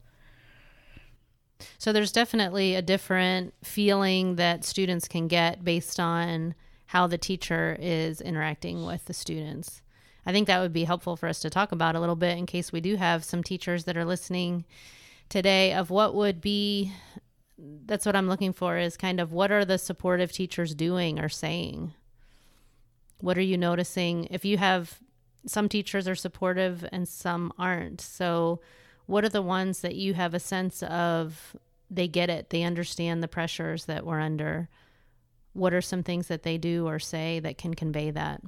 So 1.78 1.92
there's 1.92 2.12
definitely 2.12 2.74
a 2.74 2.82
different 2.82 3.54
feeling 3.62 4.36
that 4.36 4.64
students 4.64 5.06
can 5.06 5.28
get 5.28 5.64
based 5.64 6.00
on 6.00 6.54
how 6.86 7.06
the 7.06 7.18
teacher 7.18 7.76
is 7.80 8.20
interacting 8.20 8.84
with 8.84 9.04
the 9.06 9.14
students. 9.14 9.82
I 10.26 10.32
think 10.32 10.46
that 10.46 10.60
would 10.60 10.72
be 10.72 10.84
helpful 10.84 11.16
for 11.16 11.28
us 11.28 11.40
to 11.40 11.50
talk 11.50 11.72
about 11.72 11.96
a 11.96 12.00
little 12.00 12.16
bit 12.16 12.38
in 12.38 12.46
case 12.46 12.72
we 12.72 12.80
do 12.80 12.96
have 12.96 13.24
some 13.24 13.42
teachers 13.42 13.84
that 13.84 13.96
are 13.96 14.04
listening 14.04 14.64
today 15.28 15.72
of 15.72 15.90
what 15.90 16.14
would 16.14 16.40
be 16.40 16.92
that's 17.56 18.04
what 18.04 18.16
I'm 18.16 18.28
looking 18.28 18.52
for 18.52 18.78
is 18.78 18.96
kind 18.96 19.20
of 19.20 19.32
what 19.32 19.52
are 19.52 19.64
the 19.64 19.78
supportive 19.78 20.32
teachers 20.32 20.74
doing 20.74 21.20
or 21.20 21.28
saying? 21.28 21.94
What 23.20 23.38
are 23.38 23.42
you 23.42 23.56
noticing? 23.56 24.26
If 24.30 24.44
you 24.44 24.58
have 24.58 24.98
some 25.46 25.68
teachers 25.68 26.08
are 26.08 26.14
supportive 26.14 26.84
and 26.90 27.08
some 27.08 27.52
aren't. 27.58 28.00
So 28.00 28.60
what 29.06 29.24
are 29.24 29.30
the 29.30 29.42
ones 29.42 29.80
that 29.80 29.94
you 29.94 30.14
have 30.14 30.34
a 30.34 30.40
sense 30.40 30.82
of 30.82 31.54
they 31.90 32.08
get 32.08 32.30
it, 32.30 32.50
they 32.50 32.62
understand 32.62 33.22
the 33.22 33.28
pressures 33.28 33.84
that 33.84 34.06
we're 34.06 34.20
under? 34.20 34.68
What 35.54 35.72
are 35.72 35.80
some 35.80 36.02
things 36.02 36.28
that 36.28 36.42
they 36.42 36.58
do 36.58 36.86
or 36.86 36.98
say 36.98 37.40
that 37.40 37.56
can 37.56 37.74
convey 37.74 38.10
that? 38.10 38.42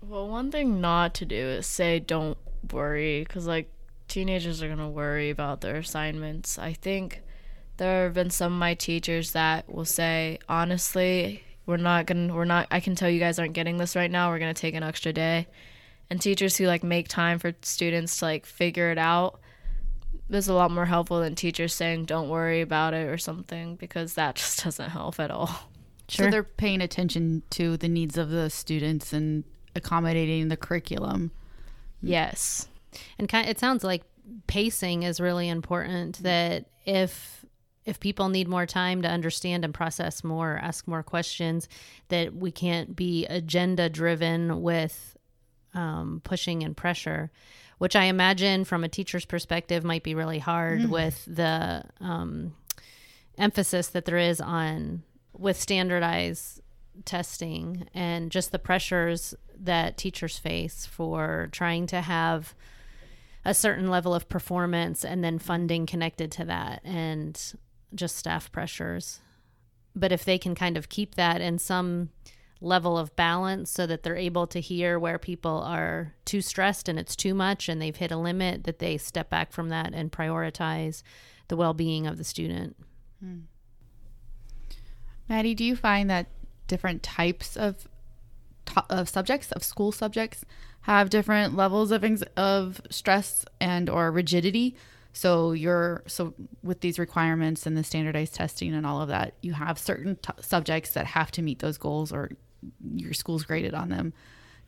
Well, 0.00 0.28
one 0.28 0.50
thing 0.50 0.80
not 0.80 1.14
to 1.16 1.26
do 1.26 1.36
is 1.36 1.66
say 1.66 1.98
don't 1.98 2.38
worry 2.72 3.24
because 3.24 3.46
like 3.46 3.70
teenagers 4.08 4.62
are 4.62 4.66
going 4.66 4.78
to 4.78 4.88
worry 4.88 5.30
about 5.30 5.60
their 5.60 5.76
assignments. 5.76 6.58
I 6.58 6.72
think 6.72 7.22
there 7.76 8.04
have 8.04 8.14
been 8.14 8.30
some 8.30 8.52
of 8.52 8.58
my 8.58 8.74
teachers 8.74 9.32
that 9.32 9.72
will 9.72 9.84
say, 9.84 10.38
honestly, 10.48 11.42
we're 11.66 11.76
not 11.76 12.06
going 12.06 12.28
to, 12.28 12.34
we're 12.34 12.44
not, 12.44 12.66
I 12.70 12.80
can 12.80 12.94
tell 12.94 13.10
you 13.10 13.20
guys 13.20 13.38
aren't 13.38 13.52
getting 13.52 13.76
this 13.76 13.94
right 13.94 14.10
now. 14.10 14.30
We're 14.30 14.38
going 14.38 14.54
to 14.54 14.60
take 14.60 14.74
an 14.74 14.82
extra 14.82 15.12
day. 15.12 15.46
And 16.10 16.20
teachers 16.20 16.56
who 16.56 16.66
like 16.66 16.82
make 16.82 17.08
time 17.08 17.38
for 17.38 17.52
students 17.62 18.18
to 18.18 18.24
like 18.24 18.46
figure 18.46 18.90
it 18.90 18.98
out 18.98 19.40
is 20.30 20.48
a 20.48 20.54
lot 20.54 20.70
more 20.70 20.86
helpful 20.86 21.20
than 21.20 21.34
teachers 21.34 21.74
saying 21.74 22.04
don't 22.04 22.28
worry 22.28 22.60
about 22.60 22.94
it 22.94 23.08
or 23.08 23.18
something 23.18 23.76
because 23.76 24.14
that 24.14 24.34
just 24.36 24.64
doesn't 24.64 24.90
help 24.90 25.18
at 25.20 25.30
all. 25.30 25.70
Sure. 26.08 26.26
So 26.26 26.30
they're 26.30 26.42
paying 26.42 26.80
attention 26.80 27.42
to 27.50 27.76
the 27.76 27.88
needs 27.88 28.16
of 28.16 28.30
the 28.30 28.48
students 28.48 29.12
and 29.12 29.44
accommodating 29.74 30.48
the 30.48 30.56
curriculum. 30.56 31.30
Yes. 32.02 32.68
And 33.18 33.28
kind 33.28 33.48
it 33.48 33.58
sounds 33.58 33.84
like 33.84 34.02
pacing 34.46 35.02
is 35.02 35.20
really 35.20 35.48
important 35.48 36.22
that 36.22 36.66
if 36.84 37.44
if 37.84 38.00
people 38.00 38.28
need 38.28 38.48
more 38.48 38.66
time 38.66 39.00
to 39.00 39.08
understand 39.08 39.64
and 39.64 39.72
process 39.72 40.22
more, 40.22 40.58
ask 40.60 40.86
more 40.86 41.02
questions, 41.02 41.68
that 42.08 42.34
we 42.34 42.50
can't 42.50 42.94
be 42.94 43.24
agenda 43.26 43.88
driven 43.88 44.60
with 44.60 45.16
um, 45.72 46.20
pushing 46.22 46.62
and 46.62 46.76
pressure, 46.76 47.30
which 47.78 47.96
I 47.96 48.04
imagine 48.04 48.64
from 48.64 48.84
a 48.84 48.88
teacher's 48.88 49.24
perspective 49.24 49.84
might 49.84 50.02
be 50.02 50.14
really 50.14 50.38
hard 50.40 50.80
Mm. 50.82 50.88
with 50.90 51.24
the 51.26 51.84
um, 52.00 52.54
emphasis 53.36 53.88
that 53.88 54.04
there 54.04 54.18
is 54.18 54.40
on 54.40 55.02
with 55.32 55.58
standardized 55.60 56.60
testing 57.04 57.88
and 57.94 58.30
just 58.32 58.50
the 58.52 58.58
pressures 58.58 59.34
that 59.56 59.96
teachers 59.96 60.38
face 60.38 60.84
for 60.86 61.48
trying 61.52 61.86
to 61.86 62.00
have 62.00 62.54
a 63.44 63.54
certain 63.54 63.88
level 63.88 64.14
of 64.14 64.28
performance 64.28 65.04
and 65.04 65.22
then 65.22 65.38
funding 65.38 65.86
connected 65.86 66.30
to 66.32 66.44
that 66.44 66.80
and 66.84 67.54
just 67.94 68.16
staff 68.16 68.50
pressures. 68.50 69.20
But 69.94 70.12
if 70.12 70.24
they 70.24 70.38
can 70.38 70.54
kind 70.54 70.76
of 70.76 70.88
keep 70.88 71.14
that 71.14 71.40
in 71.40 71.58
some 71.58 72.10
level 72.60 72.98
of 72.98 73.14
balance 73.14 73.70
so 73.70 73.86
that 73.86 74.02
they're 74.02 74.16
able 74.16 74.46
to 74.48 74.60
hear 74.60 74.98
where 74.98 75.18
people 75.18 75.62
are 75.62 76.14
too 76.24 76.40
stressed 76.40 76.88
and 76.88 76.98
it's 76.98 77.14
too 77.14 77.34
much 77.34 77.68
and 77.68 77.80
they've 77.80 77.96
hit 77.96 78.10
a 78.10 78.16
limit, 78.16 78.64
that 78.64 78.78
they 78.78 78.96
step 78.96 79.30
back 79.30 79.52
from 79.52 79.68
that 79.68 79.94
and 79.94 80.10
prioritize 80.10 81.02
the 81.48 81.56
well 81.56 81.74
being 81.74 82.06
of 82.06 82.18
the 82.18 82.24
student. 82.24 82.76
Hmm. 83.20 83.40
Maddie, 85.28 85.54
do 85.54 85.64
you 85.64 85.76
find 85.76 86.08
that 86.10 86.26
different 86.66 87.02
types 87.02 87.56
of 87.56 87.88
of 88.90 89.08
subjects 89.08 89.50
of 89.52 89.64
school 89.64 89.92
subjects 89.92 90.44
have 90.82 91.10
different 91.10 91.56
levels 91.56 91.90
of 91.90 92.04
of 92.36 92.80
stress 92.90 93.44
and 93.60 93.88
or 93.88 94.10
rigidity? 94.10 94.76
So 95.12 95.52
you're 95.52 96.02
so 96.06 96.34
with 96.62 96.80
these 96.80 96.98
requirements 96.98 97.66
and 97.66 97.76
the 97.76 97.82
standardized 97.84 98.34
testing 98.34 98.74
and 98.74 98.86
all 98.86 99.00
of 99.00 99.08
that, 99.08 99.34
you 99.40 99.52
have 99.54 99.78
certain 99.78 100.16
t- 100.16 100.32
subjects 100.40 100.90
that 100.92 101.06
have 101.06 101.30
to 101.32 101.42
meet 101.42 101.58
those 101.58 101.78
goals, 101.78 102.12
or 102.12 102.30
your 102.94 103.12
school's 103.12 103.44
graded 103.44 103.74
on 103.74 103.88
them. 103.88 104.12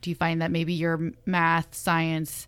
Do 0.01 0.09
you 0.09 0.15
find 0.15 0.41
that 0.41 0.51
maybe 0.51 0.73
your 0.73 1.11
math, 1.25 1.75
science, 1.75 2.47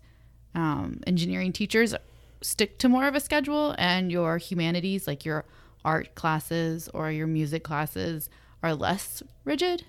um, 0.54 1.00
engineering 1.06 1.52
teachers 1.52 1.94
stick 2.40 2.78
to 2.78 2.88
more 2.88 3.06
of 3.06 3.14
a 3.14 3.20
schedule, 3.20 3.74
and 3.78 4.10
your 4.12 4.38
humanities, 4.38 5.06
like 5.06 5.24
your 5.24 5.44
art 5.84 6.14
classes 6.14 6.88
or 6.92 7.10
your 7.10 7.26
music 7.26 7.62
classes, 7.64 8.28
are 8.62 8.74
less 8.74 9.22
rigid? 9.44 9.84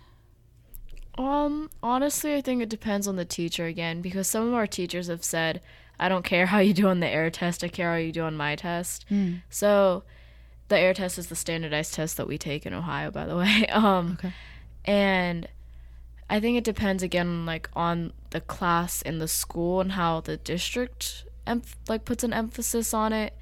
Um, 1.18 1.70
honestly, 1.82 2.36
I 2.36 2.42
think 2.42 2.62
it 2.62 2.70
depends 2.70 3.08
on 3.08 3.16
the 3.16 3.26
teacher 3.26 3.66
again 3.66 4.02
because 4.02 4.28
some 4.28 4.48
of 4.48 4.54
our 4.54 4.68
teachers 4.68 5.08
have 5.08 5.24
said, 5.24 5.62
I 6.00 6.10
don't 6.10 6.26
care 6.26 6.48
how 6.48 6.60
you 6.60 6.74
do 6.74 6.88
on 6.88 7.00
the 7.00 7.08
AIR 7.08 7.30
test, 7.30 7.64
I 7.64 7.70
care 7.70 7.92
how 7.92 7.98
you 7.98 8.12
do 8.12 8.24
on 8.24 8.36
my 8.36 8.56
test. 8.56 9.06
So, 9.50 10.04
the 10.68 10.76
AIR 10.78 10.94
test 10.96 11.18
is 11.18 11.28
the 11.28 11.36
standardized 11.36 11.94
test 11.94 12.18
that 12.18 12.28
we 12.28 12.38
take 12.38 12.66
in 12.66 12.74
Ohio, 12.74 13.12
by 13.12 13.26
the 13.26 13.38
way. 13.38 13.66
Um, 13.72 14.18
Okay. 14.20 14.34
And 14.86 15.48
I 16.30 16.40
think 16.40 16.58
it 16.58 16.64
depends 16.64 17.04
again, 17.04 17.46
like 17.46 17.70
on 17.76 18.14
the 18.30 18.42
class 18.42 19.02
in 19.02 19.20
the 19.20 19.28
school 19.28 19.82
and 19.82 19.92
how 19.92 20.22
the 20.22 20.38
district 20.38 21.26
emph- 21.46 21.76
like 21.88 22.06
puts 22.06 22.24
an 22.24 22.34
emphasis 22.34 22.94
on 22.94 23.14
it. 23.14 23.34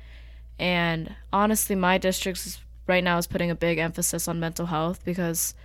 And 0.60 1.16
honestly, 1.32 1.76
my 1.76 1.98
district 1.98 2.40
is, 2.46 2.60
right 2.88 3.04
now 3.04 3.18
is 3.18 3.28
putting 3.28 3.50
a 3.50 3.56
big 3.56 3.78
emphasis 3.78 4.28
on 4.28 4.40
mental 4.40 4.68
health 4.68 5.04
because 5.06 5.56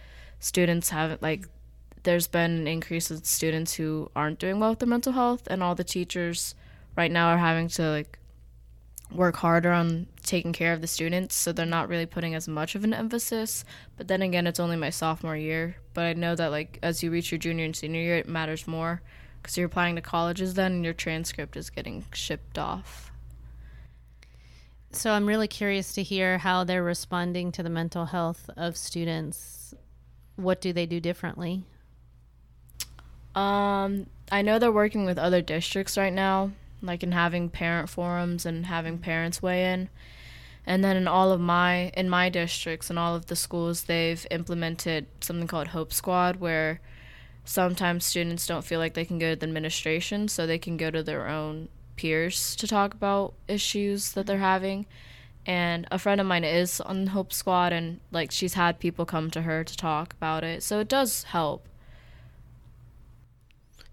students 0.41 0.91
haven't 0.91 1.23
like 1.23 1.49
there's 2.05 2.29
been 2.29 2.53
an 2.53 2.69
increase 2.69 3.11
in 3.11 3.23
students 3.25 3.75
who 3.75 4.11
aren't 4.15 4.39
doing 4.39 4.61
well 4.61 4.71
with 4.71 4.79
their 4.79 4.89
mental 4.89 5.13
health 5.13 5.43
and 5.49 5.63
all 5.63 5.75
the 5.75 5.85
teachers 5.85 6.55
right 6.97 7.11
now 7.11 7.29
are 7.29 7.39
having 7.39 7.69
to 7.69 7.83
like 7.91 8.18
work 9.13 9.37
harder 9.37 9.73
on 9.73 10.07
taking 10.23 10.53
care 10.53 10.73
of 10.73 10.81
the 10.81 10.87
students 10.87 11.35
so 11.35 11.53
they're 11.53 11.65
not 11.65 11.89
really 11.89 12.07
putting 12.07 12.35
as 12.35 12.47
much 12.47 12.75
of 12.75 12.85
an 12.85 12.93
emphasis 12.93 13.65
but 13.97 14.09
then 14.09 14.21
again 14.23 14.47
it's 14.47 14.61
only 14.61 14.77
my 14.77 14.91
sophomore 14.91 15.37
year 15.37 15.77
but 15.95 16.05
i 16.05 16.13
know 16.13 16.35
that 16.35 16.51
like 16.51 16.79
as 16.83 17.03
you 17.03 17.11
reach 17.11 17.33
your 17.33 17.39
junior 17.39 17.65
and 17.65 17.75
senior 17.75 18.01
year 18.01 18.17
it 18.17 18.29
matters 18.29 18.67
more 18.67 19.01
because 19.41 19.57
you're 19.57 19.67
applying 19.67 19.97
to 19.97 20.03
colleges 20.03 20.55
then 20.55 20.73
and 20.73 20.85
your 20.85 20.93
transcript 20.93 21.57
is 21.57 21.71
getting 21.71 22.05
shipped 22.13 22.59
off 22.59 23.11
So 24.93 25.13
I'm 25.13 25.27
really 25.27 25.49
curious 25.49 25.93
to 25.95 26.03
hear 26.03 26.39
how 26.39 26.65
they're 26.65 26.83
responding 26.83 27.53
to 27.53 27.63
the 27.63 27.71
mental 27.71 28.07
health 28.07 28.49
of 28.57 28.77
students. 28.77 29.75
What 30.37 30.61
do 30.61 30.73
they 30.73 30.87
do 30.87 30.99
differently? 31.01 31.65
Um, 33.35 34.07
I 34.33 34.43
know 34.43 34.59
they're 34.59 34.73
working 34.73 35.05
with 35.05 35.19
other 35.19 35.43
districts 35.43 35.97
right 35.99 36.13
now, 36.13 36.53
like 36.83 37.03
in 37.03 37.13
having 37.13 37.49
parent 37.49 37.89
forums 37.89 38.47
and 38.47 38.67
having 38.67 38.99
parents 38.99 39.43
weigh 39.43 39.73
in. 39.73 39.89
And 40.67 40.85
then 40.85 40.97
in 40.97 41.09
all 41.09 41.33
of 41.33 41.41
my 41.41 41.91
in 41.97 42.11
my 42.11 42.29
districts 42.29 42.91
and 42.91 42.99
all 42.99 43.15
of 43.15 43.27
the 43.27 43.37
schools, 43.37 43.85
they've 43.85 44.27
implemented 44.31 45.07
something 45.21 45.47
called 45.47 45.69
Hope 45.69 45.93
Squad, 45.93 46.37
where 46.37 46.81
sometimes 47.45 48.05
students 48.05 48.47
don't 48.47 48.65
feel 48.65 48.79
like 48.79 48.93
they 48.93 49.07
can 49.07 49.19
go 49.19 49.31
to 49.31 49.37
the 49.37 49.47
administration, 49.47 50.29
so 50.29 50.47
they 50.47 50.59
can 50.59 50.77
go 50.77 50.91
to 50.91 51.03
their 51.03 51.27
own 51.27 51.69
peers 51.97 52.55
to 52.57 52.67
talk 52.67 52.93
about 52.93 53.33
issues 53.49 54.13
that 54.13 54.27
they're 54.27 54.37
mm-hmm. 54.37 54.45
having. 54.45 54.87
And 55.47 55.87
a 55.91 55.99
friend 55.99 56.21
of 56.21 56.27
mine 56.27 56.45
is 56.45 56.83
on 56.83 57.07
Hope 57.09 57.33
Squad, 57.33 57.73
and 57.73 58.01
like 58.13 58.31
she's 58.31 58.53
had 58.53 58.79
people 58.79 59.07
come 59.07 59.31
to 59.31 59.43
her 59.43 59.65
to 59.65 59.77
talk 59.77 60.13
about 60.13 60.45
it, 60.45 60.63
so 60.63 60.81
it 60.81 60.89
does 60.89 61.23
help. 61.23 61.67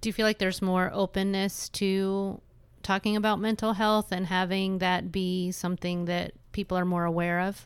Do 0.02 0.10
you 0.10 0.14
feel 0.14 0.26
like 0.26 0.40
there's 0.40 0.62
more 0.62 0.92
openness 0.94 1.70
to 1.70 2.42
talking 2.86 3.16
about 3.16 3.40
mental 3.40 3.74
health 3.74 4.12
and 4.12 4.28
having 4.28 4.78
that 4.78 5.12
be 5.12 5.52
something 5.52 6.06
that 6.06 6.34
people 6.52 6.78
are 6.78 6.86
more 6.86 7.04
aware 7.04 7.40
of? 7.42 7.66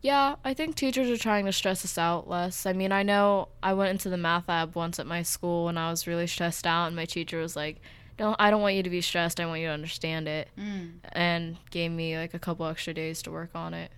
Yeah, 0.00 0.36
I 0.44 0.54
think 0.54 0.74
teachers 0.74 1.10
are 1.10 1.20
trying 1.20 1.46
to 1.46 1.52
stress 1.52 1.84
us 1.84 1.98
out 1.98 2.28
less. 2.28 2.64
I 2.64 2.72
mean, 2.72 2.92
I 2.92 3.02
know 3.02 3.48
I 3.62 3.74
went 3.74 3.90
into 3.90 4.08
the 4.08 4.16
math 4.16 4.48
lab 4.48 4.74
once 4.76 4.98
at 4.98 5.06
my 5.06 5.22
school 5.22 5.68
and 5.68 5.78
I 5.78 5.90
was 5.90 6.06
really 6.06 6.26
stressed 6.26 6.66
out, 6.66 6.86
and 6.86 6.96
my 6.96 7.04
teacher 7.04 7.40
was 7.40 7.56
like, 7.56 7.80
"Don't, 8.16 8.36
I 8.38 8.50
don't 8.50 8.62
want 8.62 8.76
you 8.76 8.82
to 8.84 8.90
be 8.90 9.00
stressed. 9.00 9.40
I 9.40 9.46
want 9.46 9.60
you 9.60 9.66
to 9.66 9.72
understand 9.72 10.28
it," 10.28 10.48
mm. 10.58 10.92
and 11.12 11.56
gave 11.70 11.90
me 11.90 12.16
like 12.16 12.34
a 12.34 12.38
couple 12.38 12.66
extra 12.66 12.94
days 12.94 13.22
to 13.22 13.30
work 13.30 13.50
on 13.54 13.74
it. 13.74 13.90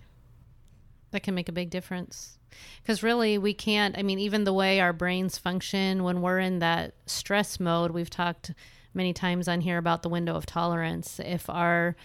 That 1.11 1.23
can 1.23 1.35
make 1.35 1.49
a 1.49 1.53
big 1.53 1.69
difference. 1.69 2.39
Because 2.81 3.03
really, 3.03 3.37
we 3.37 3.53
can't, 3.53 3.97
I 3.97 4.03
mean, 4.03 4.19
even 4.19 4.45
the 4.45 4.53
way 4.53 4.79
our 4.79 4.93
brains 4.93 5.37
function 5.37 6.03
when 6.03 6.21
we're 6.21 6.39
in 6.39 6.59
that 6.59 6.93
stress 7.05 7.59
mode, 7.59 7.91
we've 7.91 8.09
talked 8.09 8.51
many 8.95 9.13
times 9.13 9.47
on 9.47 9.61
here 9.61 9.77
about 9.77 10.01
the 10.01 10.09
window 10.09 10.35
of 10.35 10.45
tolerance. 10.45 11.19
If 11.23 11.49
our 11.49 11.95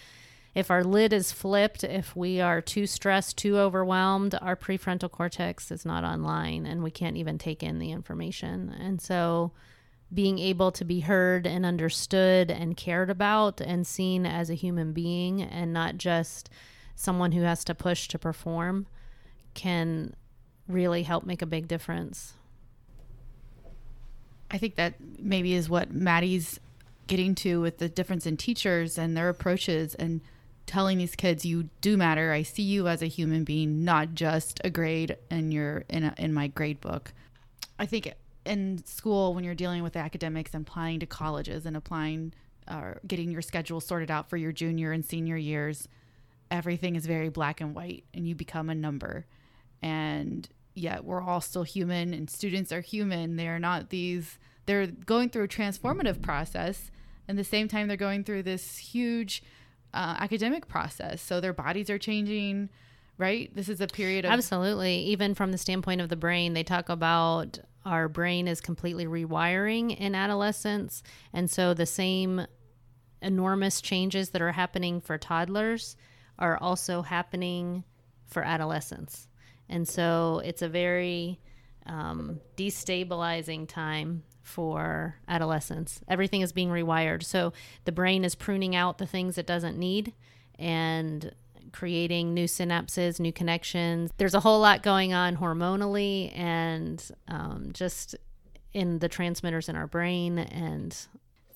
if 0.53 0.69
our 0.69 0.83
lid 0.83 1.13
is 1.13 1.31
flipped, 1.31 1.83
if 1.83 2.13
we 2.13 2.41
are 2.41 2.59
too 2.59 2.85
stressed, 2.85 3.37
too 3.37 3.57
overwhelmed, 3.57 4.37
our 4.41 4.57
prefrontal 4.57 5.09
cortex 5.09 5.71
is 5.71 5.85
not 5.85 6.03
online 6.03 6.65
and 6.65 6.83
we 6.83 6.91
can't 6.91 7.15
even 7.15 7.37
take 7.37 7.63
in 7.63 7.79
the 7.79 7.91
information. 7.91 8.69
And 8.69 9.01
so 9.01 9.53
being 10.13 10.39
able 10.39 10.71
to 10.73 10.83
be 10.83 10.99
heard 10.99 11.47
and 11.47 11.65
understood 11.65 12.51
and 12.51 12.75
cared 12.75 13.09
about 13.09 13.61
and 13.61 13.87
seen 13.87 14.25
as 14.25 14.49
a 14.49 14.55
human 14.55 14.91
being 14.91 15.41
and 15.41 15.71
not 15.71 15.95
just 15.95 16.49
someone 16.95 17.31
who 17.31 17.43
has 17.43 17.63
to 17.63 17.73
push 17.73 18.09
to 18.09 18.19
perform 18.19 18.87
can 19.53 20.13
really 20.67 21.03
help 21.03 21.25
make 21.25 21.41
a 21.41 21.45
big 21.45 21.67
difference. 21.67 22.33
I 24.49 24.57
think 24.57 24.75
that 24.75 24.95
maybe 25.17 25.53
is 25.53 25.69
what 25.69 25.93
Maddie's 25.93 26.59
getting 27.07 27.35
to 27.35 27.61
with 27.61 27.77
the 27.77 27.89
difference 27.89 28.25
in 28.25 28.37
teachers 28.37 28.97
and 28.97 29.15
their 29.15 29.29
approaches 29.29 29.95
and 29.95 30.21
telling 30.65 30.97
these 30.97 31.15
kids 31.15 31.45
you 31.45 31.69
do 31.81 31.97
matter. 31.97 32.31
I 32.31 32.43
see 32.43 32.63
you 32.63 32.87
as 32.87 33.01
a 33.01 33.07
human 33.07 33.43
being, 33.43 33.83
not 33.83 34.13
just 34.13 34.61
a 34.63 34.69
grade 34.69 35.17
in 35.29 35.51
your 35.51 35.83
in 35.89 36.05
a, 36.05 36.13
in 36.17 36.33
my 36.33 36.47
grade 36.47 36.79
book. 36.79 37.13
I 37.77 37.85
think 37.85 38.13
in 38.45 38.83
school 38.85 39.33
when 39.33 39.43
you're 39.43 39.55
dealing 39.55 39.83
with 39.83 39.95
academics 39.95 40.53
and 40.53 40.67
applying 40.67 40.99
to 40.99 41.05
colleges 41.05 41.65
and 41.65 41.75
applying 41.75 42.33
or 42.69 42.97
uh, 42.97 42.99
getting 43.07 43.31
your 43.31 43.41
schedule 43.41 43.81
sorted 43.81 44.11
out 44.11 44.29
for 44.29 44.37
your 44.37 44.51
junior 44.51 44.91
and 44.91 45.03
senior 45.03 45.35
years, 45.35 45.87
everything 46.49 46.95
is 46.95 47.05
very 47.05 47.29
black 47.29 47.59
and 47.59 47.75
white 47.75 48.03
and 48.13 48.27
you 48.27 48.35
become 48.35 48.69
a 48.69 48.75
number. 48.75 49.25
And 49.81 50.47
yet 50.73 51.03
we're 51.03 51.21
all 51.21 51.41
still 51.41 51.63
human 51.63 52.13
and 52.13 52.29
students 52.29 52.71
are 52.71 52.81
human. 52.81 53.35
They 53.35 53.47
are 53.47 53.59
not 53.59 53.89
these, 53.89 54.37
they're 54.65 54.87
going 54.87 55.29
through 55.29 55.43
a 55.43 55.47
transformative 55.47 56.21
process. 56.21 56.91
And 57.27 57.37
the 57.37 57.43
same 57.43 57.67
time, 57.67 57.87
they're 57.87 57.97
going 57.97 58.23
through 58.23 58.43
this 58.43 58.77
huge 58.77 59.43
uh, 59.93 60.15
academic 60.19 60.67
process. 60.67 61.21
So 61.21 61.39
their 61.39 61.53
bodies 61.53 61.89
are 61.89 61.97
changing, 61.97 62.69
right? 63.17 63.53
This 63.55 63.69
is 63.69 63.81
a 63.81 63.87
period 63.87 64.25
of. 64.25 64.31
Absolutely. 64.31 64.97
Even 65.05 65.33
from 65.33 65.51
the 65.51 65.57
standpoint 65.57 66.01
of 66.01 66.09
the 66.09 66.15
brain, 66.15 66.53
they 66.53 66.63
talk 66.63 66.89
about 66.89 67.59
our 67.85 68.07
brain 68.07 68.47
is 68.47 68.61
completely 68.61 69.05
rewiring 69.05 69.95
in 69.97 70.13
adolescence. 70.13 71.03
And 71.33 71.49
so 71.49 71.73
the 71.73 71.85
same 71.85 72.45
enormous 73.21 73.81
changes 73.81 74.29
that 74.31 74.41
are 74.41 74.51
happening 74.51 75.01
for 75.01 75.17
toddlers 75.17 75.95
are 76.37 76.57
also 76.57 77.01
happening 77.01 77.83
for 78.27 78.43
adolescents. 78.43 79.27
And 79.69 79.87
so 79.87 80.41
it's 80.43 80.61
a 80.61 80.69
very 80.69 81.39
um, 81.85 82.39
destabilizing 82.57 83.67
time 83.67 84.23
for 84.51 85.15
adolescents. 85.27 86.01
Everything 86.07 86.41
is 86.41 86.51
being 86.51 86.69
rewired. 86.69 87.23
So 87.23 87.53
the 87.85 87.91
brain 87.91 88.25
is 88.25 88.35
pruning 88.35 88.75
out 88.75 88.97
the 88.97 89.07
things 89.07 89.37
it 89.37 89.47
doesn't 89.47 89.77
need 89.77 90.13
and 90.59 91.33
creating 91.71 92.33
new 92.33 92.45
synapses, 92.45 93.19
new 93.19 93.31
connections. 93.31 94.11
There's 94.17 94.33
a 94.33 94.41
whole 94.41 94.59
lot 94.59 94.83
going 94.83 95.13
on 95.13 95.37
hormonally 95.37 96.37
and 96.37 97.01
um, 97.29 97.69
just 97.71 98.15
in 98.73 98.99
the 98.99 99.07
transmitters 99.07 99.69
in 99.69 99.75
our 99.75 99.87
brain. 99.87 100.37
And 100.37 100.95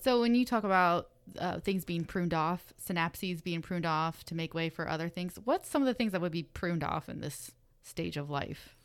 so 0.02 0.22
when 0.22 0.34
you 0.34 0.46
talk 0.46 0.64
about 0.64 1.10
uh, 1.38 1.60
things 1.60 1.84
being 1.84 2.06
pruned 2.06 2.34
off, 2.34 2.74
synapses 2.82 3.44
being 3.44 3.62
pruned 3.62 3.86
off 3.86 4.24
to 4.26 4.36
make 4.36 4.54
way 4.54 4.70
for 4.70 4.88
other 4.88 5.10
things, 5.10 5.38
what's 5.44 5.70
some 5.70 5.82
of 5.82 5.86
the 5.86 5.94
things 5.94 6.14
that 6.14 6.22
would 6.22 6.32
be 6.32 6.44
pruned 6.44 6.84
off 6.84 7.10
in 7.10 7.20
this 7.20 7.52
stage 7.84 8.16
of 8.16 8.30
life. 8.30 8.76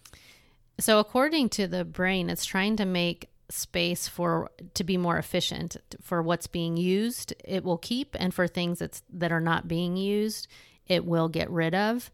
So, 0.78 0.98
according 0.98 1.50
to 1.50 1.66
the 1.66 1.84
brain, 1.84 2.30
it's 2.30 2.46
trying 2.46 2.76
to 2.76 2.86
make 2.86 3.28
space 3.50 4.08
for 4.08 4.50
to 4.74 4.84
be 4.84 4.96
more 4.96 5.18
efficient 5.18 5.76
for 6.02 6.22
what's 6.22 6.46
being 6.46 6.76
used 6.76 7.34
it 7.44 7.64
will 7.64 7.78
keep 7.78 8.16
and 8.18 8.32
for 8.32 8.46
things 8.46 8.78
that's 8.78 9.02
that 9.12 9.32
are 9.32 9.40
not 9.40 9.68
being 9.68 9.96
used 9.96 10.46
it 10.90 11.06
will 11.06 11.28
get 11.28 11.48
rid 11.50 11.74
of. 11.74 12.10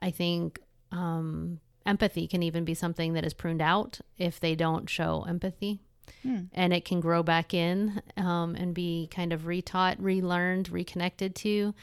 I 0.00 0.10
think 0.10 0.58
um, 0.92 1.60
empathy 1.86 2.26
can 2.26 2.42
even 2.42 2.64
be 2.64 2.74
something 2.74 3.14
that 3.14 3.24
is 3.24 3.32
pruned 3.32 3.62
out 3.62 4.00
if 4.18 4.40
they 4.40 4.54
don't 4.54 4.90
show 4.90 5.24
empathy. 5.26 5.80
Hmm. 6.22 6.42
and 6.52 6.72
it 6.72 6.84
can 6.84 7.00
grow 7.00 7.24
back 7.24 7.52
in 7.52 8.00
um, 8.16 8.54
and 8.54 8.72
be 8.72 9.08
kind 9.10 9.32
of 9.32 9.42
retaught 9.42 9.96
relearned 9.98 10.70
reconnected 10.70 11.34
to. 11.36 11.74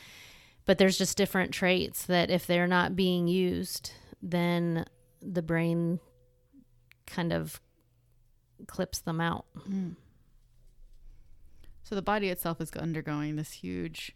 But 0.66 0.78
there's 0.78 0.98
just 0.98 1.18
different 1.18 1.52
traits 1.52 2.06
that 2.06 2.30
if 2.30 2.48
they're 2.48 2.66
not 2.66 2.96
being 2.96 3.28
used 3.28 3.92
then 4.22 4.86
the 5.22 5.42
brain 5.42 6.00
kind 7.06 7.34
of 7.34 7.60
clips 8.68 9.00
them 9.00 9.22
out. 9.22 9.46
Mm. 9.70 9.96
So 11.84 11.96
the 11.96 12.02
body 12.02 12.30
itself 12.30 12.62
is 12.62 12.72
undergoing 12.72 13.36
this 13.36 13.52
huge 13.52 14.16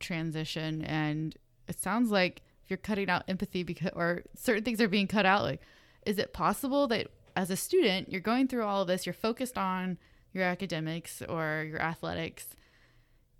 transition, 0.00 0.84
and 0.84 1.36
it 1.68 1.80
sounds 1.80 2.10
like 2.10 2.42
if 2.64 2.70
you're 2.70 2.76
cutting 2.76 3.10
out 3.10 3.24
empathy 3.28 3.62
because 3.62 3.92
or 3.94 4.22
certain 4.36 4.64
things 4.64 4.80
are 4.80 4.88
being 4.88 5.06
cut 5.06 5.26
out, 5.26 5.42
like 5.42 5.60
is 6.04 6.18
it 6.18 6.32
possible 6.32 6.86
that 6.88 7.08
as 7.36 7.50
a 7.50 7.56
student 7.56 8.10
you're 8.10 8.20
going 8.20 8.48
through 8.48 8.64
all 8.64 8.82
of 8.82 8.88
this, 8.88 9.06
you're 9.06 9.12
focused 9.12 9.56
on 9.56 9.98
your 10.32 10.44
academics 10.44 11.22
or 11.28 11.66
your 11.68 11.80
athletics, 11.80 12.48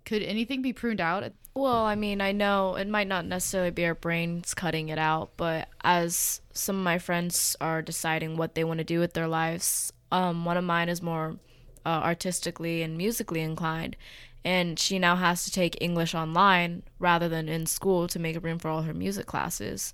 could 0.05 0.21
anything 0.21 0.61
be 0.61 0.73
pruned 0.73 1.01
out? 1.01 1.31
Well, 1.55 1.83
I 1.83 1.95
mean, 1.95 2.19
I 2.19 2.31
know 2.31 2.75
it 2.75 2.87
might 2.87 3.07
not 3.07 3.25
necessarily 3.25 3.71
be 3.71 3.85
our 3.85 3.95
brains 3.95 4.53
cutting 4.53 4.89
it 4.89 4.97
out, 4.97 5.31
but 5.37 5.69
as 5.83 6.41
some 6.51 6.77
of 6.77 6.83
my 6.83 6.97
friends 6.97 7.55
are 7.61 7.81
deciding 7.81 8.37
what 8.37 8.55
they 8.55 8.63
want 8.63 8.79
to 8.79 8.83
do 8.83 8.99
with 8.99 9.13
their 9.13 9.27
lives, 9.27 9.93
um, 10.13 10.45
one 10.45 10.57
of 10.57 10.63
mine 10.63 10.89
is 10.89 11.01
more 11.01 11.37
uh, 11.85 11.89
artistically 11.89 12.83
and 12.83 12.97
musically 12.97 13.41
inclined, 13.41 13.97
and 14.45 14.77
she 14.77 14.99
now 14.99 15.15
has 15.15 15.43
to 15.43 15.51
take 15.51 15.81
English 15.81 16.13
online 16.13 16.83
rather 16.99 17.27
than 17.27 17.49
in 17.49 17.65
school 17.65 18.07
to 18.07 18.19
make 18.19 18.41
room 18.43 18.59
for 18.59 18.69
all 18.69 18.83
her 18.83 18.93
music 18.93 19.25
classes. 19.25 19.93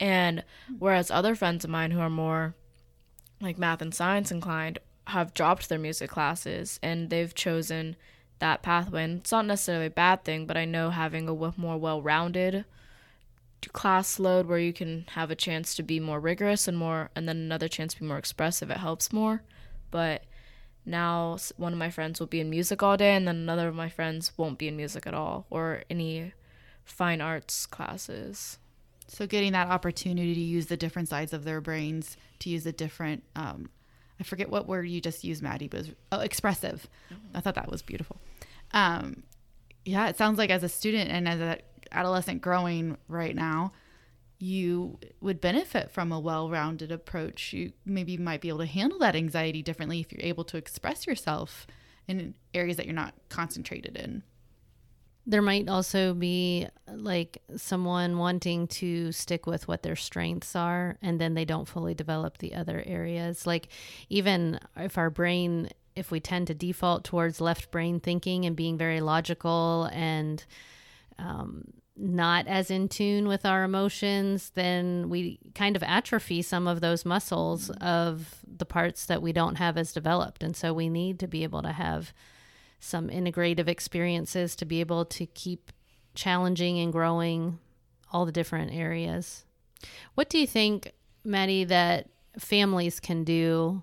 And 0.00 0.42
whereas 0.78 1.10
other 1.10 1.34
friends 1.34 1.64
of 1.64 1.70
mine 1.70 1.92
who 1.92 2.00
are 2.00 2.10
more 2.10 2.54
like 3.40 3.58
math 3.58 3.80
and 3.80 3.94
science 3.94 4.30
inclined 4.30 4.78
have 5.06 5.34
dropped 5.34 5.68
their 5.68 5.78
music 5.78 6.10
classes 6.10 6.78
and 6.82 7.10
they've 7.10 7.34
chosen 7.34 7.96
that 8.38 8.62
pathway. 8.62 9.04
And 9.04 9.18
it's 9.20 9.32
not 9.32 9.46
necessarily 9.46 9.86
a 9.86 9.90
bad 9.90 10.24
thing, 10.24 10.46
but 10.46 10.56
I 10.56 10.64
know 10.64 10.90
having 10.90 11.28
a 11.28 11.52
more 11.56 11.78
well 11.78 12.02
rounded 12.02 12.64
class 13.68 14.18
load 14.18 14.46
where 14.46 14.58
you 14.58 14.72
can 14.72 15.04
have 15.10 15.30
a 15.30 15.36
chance 15.36 15.74
to 15.74 15.82
be 15.82 16.00
more 16.00 16.18
rigorous 16.18 16.66
and 16.66 16.76
more, 16.76 17.10
and 17.14 17.28
then 17.28 17.36
another 17.36 17.68
chance 17.68 17.94
to 17.94 18.00
be 18.00 18.06
more 18.06 18.18
expressive, 18.18 18.70
it 18.70 18.78
helps 18.78 19.12
more. 19.12 19.42
But 19.90 20.24
now 20.86 21.38
one 21.56 21.72
of 21.72 21.78
my 21.78 21.90
friends 21.90 22.20
will 22.20 22.26
be 22.26 22.40
in 22.40 22.50
music 22.50 22.82
all 22.82 22.96
day, 22.96 23.14
and 23.14 23.26
then 23.26 23.36
another 23.36 23.68
of 23.68 23.74
my 23.74 23.88
friends 23.88 24.32
won't 24.36 24.58
be 24.58 24.68
in 24.68 24.76
music 24.76 25.06
at 25.06 25.14
all 25.14 25.46
or 25.50 25.84
any 25.90 26.32
fine 26.84 27.20
arts 27.20 27.66
classes. 27.66 28.58
So, 29.06 29.26
getting 29.26 29.52
that 29.52 29.68
opportunity 29.68 30.34
to 30.34 30.40
use 30.40 30.66
the 30.66 30.76
different 30.76 31.08
sides 31.08 31.32
of 31.32 31.44
their 31.44 31.60
brains, 31.60 32.16
to 32.38 32.48
use 32.48 32.62
the 32.64 32.72
different 32.72 33.24
um, 33.34 33.70
I 34.20 34.22
forget 34.22 34.50
what 34.50 34.68
word 34.68 34.86
you 34.86 35.00
just 35.00 35.24
used, 35.24 35.42
Maddie, 35.42 35.66
but 35.66 35.80
was 35.80 35.90
oh, 36.12 36.20
expressive. 36.20 36.86
Mm-hmm. 37.12 37.36
I 37.38 37.40
thought 37.40 37.54
that 37.54 37.70
was 37.70 37.80
beautiful. 37.80 38.20
Um, 38.72 39.22
yeah, 39.84 40.08
it 40.08 40.18
sounds 40.18 40.36
like 40.36 40.50
as 40.50 40.62
a 40.62 40.68
student 40.68 41.10
and 41.10 41.26
as 41.26 41.40
an 41.40 41.56
adolescent 41.90 42.42
growing 42.42 42.98
right 43.08 43.34
now, 43.34 43.72
you 44.40 44.98
would 45.20 45.40
benefit 45.40 45.90
from 45.90 46.10
a 46.10 46.18
well-rounded 46.18 46.90
approach. 46.90 47.52
You 47.52 47.72
maybe 47.84 48.16
might 48.16 48.40
be 48.40 48.48
able 48.48 48.60
to 48.60 48.66
handle 48.66 48.98
that 49.00 49.14
anxiety 49.14 49.62
differently 49.62 50.00
if 50.00 50.10
you're 50.10 50.24
able 50.24 50.44
to 50.44 50.56
express 50.56 51.06
yourself 51.06 51.66
in 52.08 52.34
areas 52.54 52.78
that 52.78 52.86
you're 52.86 52.94
not 52.94 53.14
concentrated 53.28 53.96
in. 53.96 54.22
There 55.26 55.42
might 55.42 55.68
also 55.68 56.14
be 56.14 56.66
like 56.88 57.42
someone 57.56 58.16
wanting 58.16 58.66
to 58.68 59.12
stick 59.12 59.46
with 59.46 59.68
what 59.68 59.82
their 59.82 59.94
strengths 59.94 60.56
are 60.56 60.96
and 61.02 61.20
then 61.20 61.34
they 61.34 61.44
don't 61.44 61.68
fully 61.68 61.94
develop 61.94 62.38
the 62.38 62.54
other 62.54 62.82
areas. 62.86 63.46
Like, 63.46 63.68
even 64.08 64.58
if 64.74 64.96
our 64.96 65.10
brain, 65.10 65.68
if 65.94 66.10
we 66.10 66.18
tend 66.18 66.46
to 66.46 66.54
default 66.54 67.04
towards 67.04 67.42
left 67.42 67.70
brain 67.70 68.00
thinking 68.00 68.46
and 68.46 68.56
being 68.56 68.78
very 68.78 69.02
logical 69.02 69.90
and 69.92 70.42
um, 71.18 71.64
not 72.00 72.46
as 72.46 72.70
in 72.70 72.88
tune 72.88 73.28
with 73.28 73.44
our 73.44 73.62
emotions, 73.62 74.50
then 74.54 75.10
we 75.10 75.38
kind 75.54 75.76
of 75.76 75.82
atrophy 75.82 76.40
some 76.40 76.66
of 76.66 76.80
those 76.80 77.04
muscles 77.04 77.68
mm. 77.68 77.82
of 77.82 78.36
the 78.46 78.64
parts 78.64 79.06
that 79.06 79.20
we 79.20 79.32
don't 79.32 79.56
have 79.56 79.76
as 79.76 79.92
developed. 79.92 80.42
And 80.42 80.56
so 80.56 80.72
we 80.72 80.88
need 80.88 81.18
to 81.20 81.28
be 81.28 81.42
able 81.42 81.62
to 81.62 81.72
have 81.72 82.14
some 82.80 83.08
integrative 83.08 83.68
experiences 83.68 84.56
to 84.56 84.64
be 84.64 84.80
able 84.80 85.04
to 85.04 85.26
keep 85.26 85.70
challenging 86.14 86.78
and 86.78 86.90
growing 86.90 87.58
all 88.12 88.24
the 88.24 88.32
different 88.32 88.72
areas. 88.72 89.44
What 90.14 90.30
do 90.30 90.38
you 90.38 90.46
think, 90.46 90.92
Maddie, 91.22 91.64
that 91.64 92.08
families 92.38 92.98
can 92.98 93.24
do, 93.24 93.82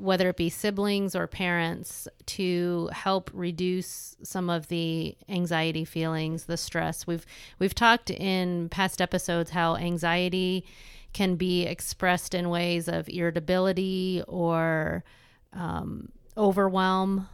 whether 0.00 0.30
it 0.30 0.36
be 0.36 0.48
siblings 0.48 1.14
or 1.14 1.26
parents, 1.26 2.08
to 2.26 2.88
help 2.92 3.30
reduce 3.34 4.16
some 4.22 4.48
of 4.48 4.68
the 4.68 5.16
anxiety 5.28 5.84
feelings, 5.84 6.44
the 6.44 6.56
stress? 6.56 7.06
We've 7.06 7.26
we've 7.58 7.74
talked 7.74 8.10
in 8.10 8.68
past 8.70 9.00
episodes 9.00 9.50
how 9.50 9.76
anxiety 9.76 10.64
can 11.12 11.36
be 11.36 11.66
expressed 11.66 12.34
in 12.34 12.50
ways 12.50 12.88
of 12.88 13.08
irritability 13.08 14.22
or 14.26 15.04
um, 15.52 16.10
overwhelm 16.36 17.28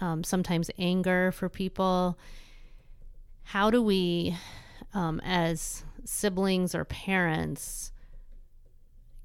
um, 0.00 0.24
sometimes 0.24 0.70
anger 0.78 1.32
for 1.32 1.48
people. 1.48 2.18
How 3.44 3.70
do 3.70 3.82
we, 3.82 4.36
um, 4.94 5.20
as 5.24 5.84
siblings 6.04 6.74
or 6.74 6.84
parents, 6.84 7.92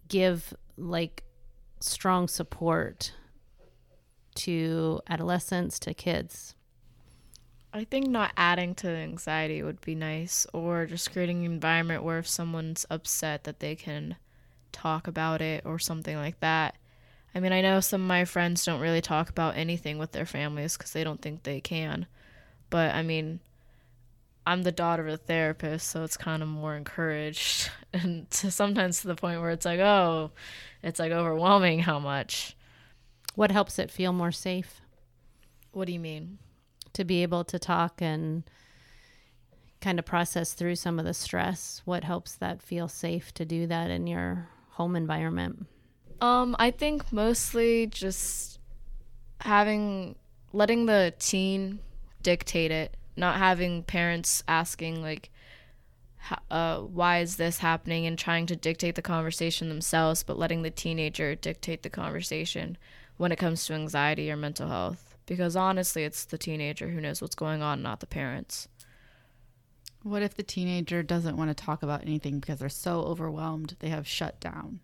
give 0.07 0.53
like 0.77 1.23
strong 1.79 2.27
support 2.27 3.13
to 4.35 5.01
adolescents, 5.07 5.79
to 5.79 5.93
kids? 5.93 6.55
I 7.73 7.83
think 7.83 8.07
not 8.07 8.31
adding 8.37 8.73
to 8.75 8.87
anxiety 8.87 9.61
would 9.61 9.81
be 9.81 9.95
nice, 9.95 10.47
or 10.53 10.85
just 10.85 11.11
creating 11.11 11.45
an 11.45 11.51
environment 11.51 12.03
where 12.03 12.19
if 12.19 12.27
someone's 12.27 12.85
upset, 12.89 13.43
that 13.43 13.59
they 13.59 13.75
can 13.75 14.15
talk 14.71 15.07
about 15.07 15.41
it 15.41 15.65
or 15.65 15.79
something 15.79 16.15
like 16.15 16.39
that. 16.39 16.75
I 17.33 17.41
mean, 17.41 17.51
I 17.51 17.59
know 17.59 17.81
some 17.81 18.01
of 18.01 18.07
my 18.07 18.23
friends 18.23 18.63
don't 18.63 18.79
really 18.79 19.01
talk 19.01 19.29
about 19.29 19.57
anything 19.57 19.97
with 19.97 20.13
their 20.13 20.25
families 20.25 20.77
because 20.77 20.93
they 20.93 21.03
don't 21.03 21.21
think 21.21 21.43
they 21.43 21.59
can. 21.59 22.07
But 22.69 22.95
I 22.95 23.01
mean, 23.01 23.41
I'm 24.47 24.63
the 24.63 24.71
daughter 24.71 25.07
of 25.07 25.13
a 25.13 25.17
therapist, 25.17 25.87
so 25.89 26.03
it's 26.03 26.17
kind 26.17 26.43
of 26.43 26.49
more 26.49 26.75
encouraged. 26.75 27.69
And 27.93 28.29
to, 28.31 28.51
sometimes 28.51 28.99
to 28.99 29.07
the 29.07 29.15
point 29.15 29.39
where 29.39 29.51
it's 29.51 29.63
like, 29.63 29.79
oh, 29.79 30.31
it's 30.83 30.99
like 30.99 31.13
overwhelming 31.13 31.79
how 31.79 31.97
much. 31.97 32.57
What 33.35 33.51
helps 33.51 33.79
it 33.79 33.89
feel 33.89 34.11
more 34.11 34.33
safe? 34.33 34.81
What 35.71 35.85
do 35.85 35.93
you 35.93 35.99
mean? 36.01 36.39
To 36.91 37.05
be 37.05 37.23
able 37.23 37.45
to 37.45 37.57
talk 37.57 38.01
and 38.01 38.43
kind 39.79 39.97
of 39.97 40.03
process 40.03 40.51
through 40.51 40.75
some 40.75 40.99
of 40.99 41.05
the 41.05 41.13
stress. 41.13 41.81
What 41.85 42.03
helps 42.03 42.33
that 42.35 42.61
feel 42.61 42.89
safe 42.89 43.33
to 43.35 43.45
do 43.45 43.65
that 43.67 43.89
in 43.89 44.07
your 44.07 44.49
home 44.71 44.95
environment? 44.97 45.67
Um, 46.19 46.55
I 46.59 46.71
think 46.71 47.13
mostly 47.13 47.87
just 47.87 48.59
having 49.39 50.15
letting 50.53 50.85
the 50.85 51.13
teen 51.19 51.79
dictate 52.23 52.71
it, 52.71 52.97
not 53.15 53.37
having 53.37 53.83
parents 53.83 54.43
asking 54.47 55.01
like 55.01 55.29
uh, 56.49 56.79
why 56.79 57.19
is 57.19 57.35
this 57.37 57.59
happening 57.59 58.05
and 58.05 58.17
trying 58.17 58.45
to 58.47 58.55
dictate 58.55 58.95
the 58.95 59.01
conversation 59.01 59.69
themselves, 59.69 60.23
but 60.23 60.39
letting 60.39 60.61
the 60.61 60.71
teenager 60.71 61.35
dictate 61.35 61.83
the 61.83 61.89
conversation 61.89 62.77
when 63.17 63.31
it 63.31 63.37
comes 63.37 63.65
to 63.65 63.73
anxiety 63.73 64.31
or 64.31 64.35
mental 64.35 64.67
health. 64.67 65.15
Because 65.25 65.55
honestly, 65.55 66.03
it's 66.03 66.25
the 66.25 66.37
teenager 66.37 66.89
who 66.89 67.01
knows 67.01 67.21
what's 67.21 67.35
going 67.35 67.61
on, 67.61 67.81
not 67.81 67.99
the 67.99 68.07
parents. 68.07 68.67
What 70.03 70.21
if 70.21 70.35
the 70.35 70.43
teenager 70.43 71.01
doesn't 71.01 71.37
want 71.37 71.49
to 71.49 71.63
talk 71.63 71.81
about 71.81 72.03
anything 72.03 72.39
because 72.39 72.59
they're 72.59 72.69
so 72.69 73.01
overwhelmed 73.01 73.75
they 73.79 73.89
have 73.89 74.07
shut 74.07 74.39
down? 74.39 74.81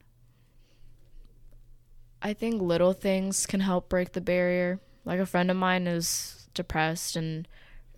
I 2.23 2.33
think 2.33 2.61
little 2.61 2.93
things 2.93 3.45
can 3.45 3.59
help 3.59 3.89
break 3.89 4.13
the 4.13 4.21
barrier. 4.21 4.79
Like 5.05 5.19
a 5.19 5.25
friend 5.25 5.51
of 5.51 5.57
mine 5.57 5.87
is 5.87 6.47
depressed 6.53 7.15
and 7.15 7.47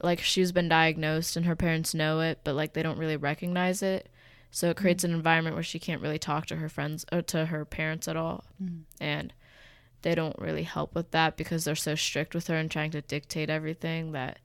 like 0.03 0.19
she's 0.19 0.51
been 0.51 0.69
diagnosed 0.69 1.35
and 1.35 1.45
her 1.45 1.55
parents 1.55 1.93
know 1.93 2.19
it, 2.19 2.39
but 2.43 2.55
like 2.55 2.73
they 2.73 2.83
don't 2.83 2.99
really 2.99 3.17
recognize 3.17 3.81
it. 3.81 4.09
So 4.51 4.69
it 4.69 4.77
creates 4.77 5.03
mm-hmm. 5.03 5.13
an 5.13 5.17
environment 5.17 5.55
where 5.55 5.63
she 5.63 5.79
can't 5.79 6.01
really 6.01 6.19
talk 6.19 6.45
to 6.47 6.57
her 6.57 6.69
friends 6.69 7.05
or 7.11 7.21
to 7.23 7.45
her 7.45 7.65
parents 7.65 8.07
at 8.07 8.17
all. 8.17 8.43
Mm-hmm. 8.61 8.81
And 8.99 9.33
they 10.03 10.13
don't 10.13 10.37
really 10.37 10.63
help 10.63 10.93
with 10.93 11.11
that 11.11 11.37
because 11.37 11.63
they're 11.63 11.75
so 11.75 11.95
strict 11.95 12.35
with 12.35 12.47
her 12.47 12.55
and 12.55 12.69
trying 12.69 12.91
to 12.91 13.01
dictate 13.01 13.49
everything 13.49 14.11
that 14.11 14.39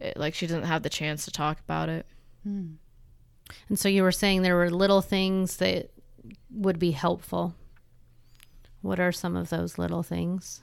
it, 0.00 0.16
like 0.16 0.34
she 0.34 0.46
doesn't 0.46 0.64
have 0.64 0.82
the 0.82 0.88
chance 0.88 1.26
to 1.26 1.30
talk 1.30 1.60
about 1.60 1.88
it. 1.88 2.06
Mm. 2.48 2.76
And 3.68 3.78
so 3.78 3.88
you 3.88 4.02
were 4.02 4.12
saying 4.12 4.42
there 4.42 4.56
were 4.56 4.70
little 4.70 5.02
things 5.02 5.58
that 5.58 5.90
would 6.50 6.78
be 6.78 6.92
helpful. 6.92 7.54
What 8.80 8.98
are 8.98 9.12
some 9.12 9.36
of 9.36 9.50
those 9.50 9.76
little 9.76 10.02
things? 10.02 10.62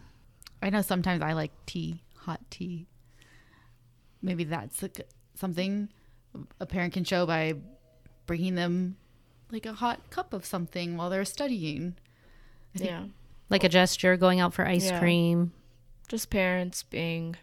I 0.61 0.71
know 0.71 0.81
sometimes 0.81 1.21
I 1.21 1.33
like 1.33 1.51
tea, 1.67 2.01
hot 2.15 2.41
tea. 2.49 2.87
Maybe 4.21 4.43
that's 4.43 4.84
a, 4.84 4.89
something 5.36 5.89
a 6.60 6.65
parent 6.65 6.93
can 6.93 7.03
show 7.03 7.25
by 7.25 7.56
bringing 8.25 8.56
them 8.56 8.97
like 9.51 9.65
a 9.65 9.73
hot 9.73 10.10
cup 10.10 10.34
of 10.34 10.45
something 10.45 10.97
while 10.97 11.10
they're 11.10 11.25
studying. 11.25 11.95
yeah. 12.73 13.06
Like 13.49 13.63
a 13.63 13.69
gesture, 13.69 14.17
going 14.17 14.41
out 14.41 14.53
for 14.53 14.67
ice 14.67 14.88
yeah. 14.88 14.99
cream. 14.99 15.53
Just 16.10 16.30
parents 16.30 16.84
being 16.84 17.38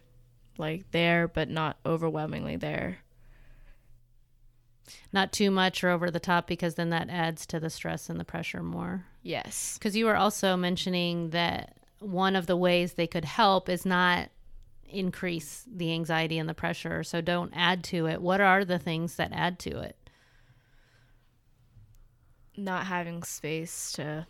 like 0.57 0.91
there, 0.91 1.27
but 1.27 1.49
not 1.49 1.77
overwhelmingly 1.85 2.57
there. 2.57 2.99
Not 5.11 5.31
too 5.31 5.49
much 5.49 5.83
or 5.83 5.89
over 5.89 6.11
the 6.11 6.19
top 6.19 6.45
because 6.45 6.75
then 6.75 6.91
that 6.91 7.09
adds 7.09 7.47
to 7.47 7.59
the 7.59 7.71
stress 7.71 8.09
and 8.09 8.19
the 8.19 8.25
pressure 8.25 8.61
more. 8.61 9.05
Yes. 9.23 9.77
Because 9.79 9.95
you 9.95 10.05
were 10.05 10.15
also 10.15 10.55
mentioning 10.55 11.31
that 11.31 11.75
one 11.99 12.35
of 12.35 12.45
the 12.45 12.57
ways 12.57 12.93
they 12.93 13.07
could 13.07 13.25
help 13.25 13.67
is 13.67 13.85
not 13.85 14.29
increase 14.89 15.63
the 15.67 15.91
anxiety 15.91 16.37
and 16.37 16.47
the 16.47 16.53
pressure. 16.53 17.03
So 17.03 17.21
don't 17.21 17.51
add 17.53 17.83
to 17.85 18.05
it. 18.07 18.21
What 18.21 18.41
are 18.41 18.63
the 18.63 18.79
things 18.79 19.15
that 19.15 19.31
add 19.33 19.59
to 19.59 19.79
it? 19.79 19.97
Not 22.57 22.85
having 22.85 23.23
space 23.23 23.91
to 23.93 24.27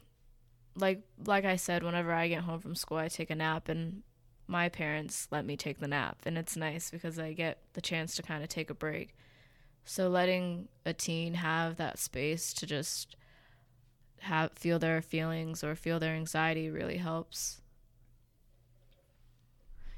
like 0.77 1.01
like 1.25 1.45
I 1.45 1.55
said, 1.55 1.83
whenever 1.83 2.11
I 2.11 2.27
get 2.27 2.43
home 2.43 2.59
from 2.59 2.75
school 2.75 2.97
I 2.97 3.07
take 3.07 3.29
a 3.29 3.35
nap 3.35 3.69
and 3.69 4.01
my 4.47 4.69
parents 4.69 5.27
let 5.31 5.45
me 5.45 5.57
take 5.57 5.79
the 5.79 5.87
nap 5.87 6.17
and 6.25 6.37
it's 6.37 6.55
nice 6.55 6.91
because 6.91 7.17
I 7.17 7.33
get 7.33 7.59
the 7.73 7.81
chance 7.81 8.15
to 8.15 8.23
kind 8.23 8.43
of 8.43 8.49
take 8.49 8.69
a 8.69 8.75
break. 8.75 9.15
So 9.85 10.09
letting 10.09 10.67
a 10.85 10.93
teen 10.93 11.35
have 11.35 11.77
that 11.77 11.99
space 11.99 12.53
to 12.53 12.65
just 12.65 13.15
have 14.21 14.51
feel 14.55 14.79
their 14.79 15.01
feelings 15.01 15.63
or 15.63 15.75
feel 15.75 15.99
their 15.99 16.15
anxiety 16.15 16.69
really 16.69 16.97
helps. 16.97 17.61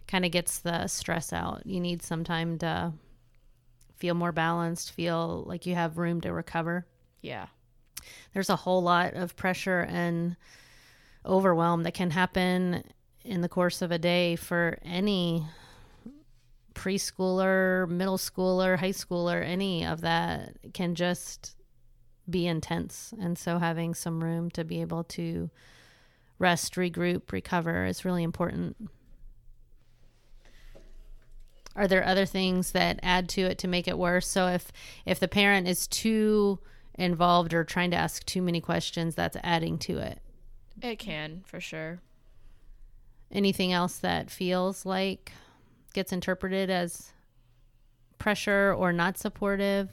Kind 0.07 0.25
of 0.25 0.31
gets 0.31 0.59
the 0.59 0.87
stress 0.87 1.33
out. 1.33 1.63
You 1.65 1.79
need 1.79 2.01
some 2.01 2.23
time 2.23 2.57
to 2.59 2.93
feel 3.97 4.13
more 4.13 4.31
balanced, 4.31 4.91
feel 4.91 5.43
like 5.47 5.65
you 5.65 5.75
have 5.75 5.97
room 5.97 6.21
to 6.21 6.31
recover. 6.31 6.85
Yeah. 7.21 7.47
There's 8.33 8.49
a 8.49 8.55
whole 8.55 8.81
lot 8.81 9.15
of 9.15 9.35
pressure 9.35 9.81
and 9.89 10.37
overwhelm 11.25 11.83
that 11.83 11.93
can 11.93 12.11
happen 12.11 12.83
in 13.25 13.41
the 13.41 13.49
course 13.49 13.81
of 13.81 13.91
a 13.91 13.97
day 13.97 14.37
for 14.37 14.77
any 14.83 15.45
preschooler, 16.73 17.89
middle 17.89 18.17
schooler, 18.17 18.77
high 18.77 18.91
schooler, 18.91 19.43
any 19.43 19.85
of 19.85 20.01
that 20.01 20.55
can 20.73 20.95
just 20.95 21.55
be 22.29 22.45
intense. 22.45 23.13
And 23.19 23.37
so 23.37 23.57
having 23.57 23.93
some 23.93 24.23
room 24.23 24.51
to 24.51 24.63
be 24.63 24.81
able 24.81 25.03
to 25.05 25.49
rest, 26.39 26.75
regroup, 26.75 27.31
recover 27.31 27.85
is 27.85 28.05
really 28.05 28.23
important. 28.23 28.89
Are 31.77 31.87
there 31.87 32.03
other 32.03 32.25
things 32.25 32.71
that 32.71 32.99
add 33.03 33.29
to 33.29 33.41
it 33.41 33.59
to 33.59 33.67
make 33.67 33.87
it 33.87 33.99
worse? 33.99 34.27
So 34.27 34.47
if 34.47 34.71
if 35.05 35.19
the 35.19 35.27
parent 35.27 35.67
is 35.67 35.87
too 35.87 36.59
involved 36.95 37.53
or 37.53 37.63
trying 37.63 37.91
to 37.91 37.97
ask 37.97 38.25
too 38.25 38.41
many 38.41 38.59
questions, 38.59 39.13
that's 39.13 39.37
adding 39.43 39.77
to 39.77 39.99
it. 39.99 40.19
It 40.81 40.97
can, 40.97 41.43
for 41.45 41.59
sure. 41.59 42.01
Anything 43.31 43.71
else 43.71 43.97
that 43.99 44.31
feels 44.31 44.85
like 44.85 45.31
gets 45.93 46.11
interpreted 46.11 46.71
as 46.71 47.13
pressure 48.17 48.73
or 48.75 48.91
not 48.91 49.17
supportive? 49.17 49.89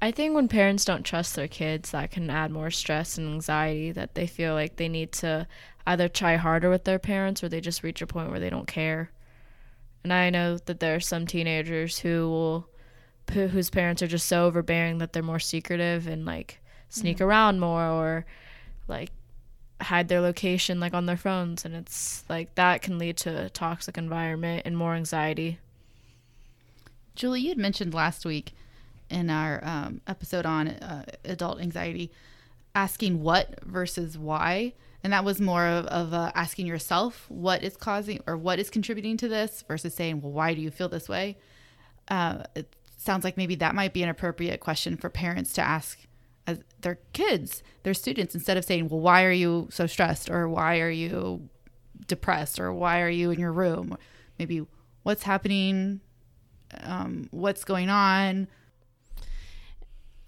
I 0.00 0.10
think 0.10 0.34
when 0.34 0.48
parents 0.48 0.84
don't 0.84 1.02
trust 1.02 1.34
their 1.34 1.48
kids, 1.48 1.90
that 1.92 2.10
can 2.10 2.28
add 2.30 2.50
more 2.50 2.70
stress 2.70 3.16
and 3.16 3.26
anxiety 3.26 3.90
that 3.92 4.14
they 4.14 4.26
feel 4.26 4.52
like 4.54 4.76
they 4.76 4.88
need 4.88 5.12
to 5.12 5.48
either 5.86 6.08
try 6.08 6.36
harder 6.36 6.70
with 6.70 6.84
their 6.84 6.98
parents 6.98 7.42
or 7.42 7.48
they 7.48 7.60
just 7.60 7.82
reach 7.82 8.02
a 8.02 8.06
point 8.06 8.30
where 8.30 8.40
they 8.40 8.50
don't 8.50 8.68
care. 8.68 9.10
And 10.04 10.12
I 10.12 10.30
know 10.30 10.58
that 10.58 10.80
there 10.80 10.94
are 10.94 11.00
some 11.00 11.26
teenagers 11.26 11.98
who 11.98 12.28
will 12.28 12.68
whose 13.32 13.70
parents 13.70 14.02
are 14.02 14.06
just 14.06 14.28
so 14.28 14.44
overbearing 14.44 14.98
that 14.98 15.14
they're 15.14 15.22
more 15.22 15.38
secretive 15.38 16.06
and 16.06 16.26
like 16.26 16.60
sneak 16.90 17.16
mm-hmm. 17.16 17.24
around 17.24 17.58
more 17.58 17.82
or 17.82 18.26
like 18.86 19.10
hide 19.80 20.08
their 20.08 20.20
location 20.20 20.78
like 20.78 20.92
on 20.92 21.06
their 21.06 21.16
phones 21.16 21.64
and 21.64 21.74
it's 21.74 22.22
like 22.28 22.54
that 22.54 22.82
can 22.82 22.98
lead 22.98 23.16
to 23.16 23.46
a 23.46 23.48
toxic 23.48 23.96
environment 23.96 24.62
and 24.66 24.76
more 24.76 24.94
anxiety. 24.94 25.58
Julie, 27.14 27.40
you 27.40 27.48
had 27.48 27.58
mentioned 27.58 27.94
last 27.94 28.26
week 28.26 28.52
in 29.08 29.30
our 29.30 29.60
um, 29.64 30.00
episode 30.06 30.44
on 30.44 30.68
uh, 30.68 31.04
adult 31.24 31.60
anxiety 31.60 32.10
asking 32.74 33.22
what 33.22 33.62
versus 33.64 34.18
why 34.18 34.74
and 35.04 35.12
that 35.12 35.24
was 35.24 35.38
more 35.40 35.66
of, 35.66 35.86
of 35.86 36.14
uh, 36.14 36.32
asking 36.34 36.66
yourself 36.66 37.26
what 37.28 37.62
is 37.62 37.76
causing 37.76 38.20
or 38.26 38.38
what 38.38 38.58
is 38.58 38.70
contributing 38.70 39.18
to 39.18 39.28
this 39.28 39.62
versus 39.68 39.94
saying 39.94 40.22
well 40.22 40.32
why 40.32 40.54
do 40.54 40.62
you 40.62 40.70
feel 40.70 40.88
this 40.88 41.08
way? 41.08 41.36
Uh, 42.08 42.42
it 42.54 42.74
sounds 42.96 43.22
like 43.22 43.36
maybe 43.36 43.54
that 43.56 43.74
might 43.74 43.92
be 43.92 44.02
an 44.02 44.08
appropriate 44.08 44.60
question 44.60 44.96
for 44.96 45.10
parents 45.10 45.52
to 45.52 45.60
ask 45.60 46.00
as 46.46 46.60
their 46.80 46.98
kids 47.12 47.62
their 47.82 47.94
students 47.94 48.34
instead 48.34 48.56
of 48.56 48.64
saying 48.64 48.88
well 48.88 49.00
why 49.00 49.24
are 49.24 49.30
you 49.30 49.68
so 49.70 49.86
stressed? 49.86 50.30
or 50.30 50.48
why 50.48 50.80
are 50.80 50.90
you 50.90 51.48
depressed? 52.08 52.58
or 52.58 52.72
why 52.72 53.02
are 53.02 53.10
you 53.10 53.30
in 53.30 53.38
your 53.38 53.52
room? 53.52 53.96
Maybe 54.38 54.66
what's 55.02 55.22
happening? 55.22 56.00
Um, 56.80 57.28
what's 57.30 57.62
going 57.62 57.90
on 57.90 58.48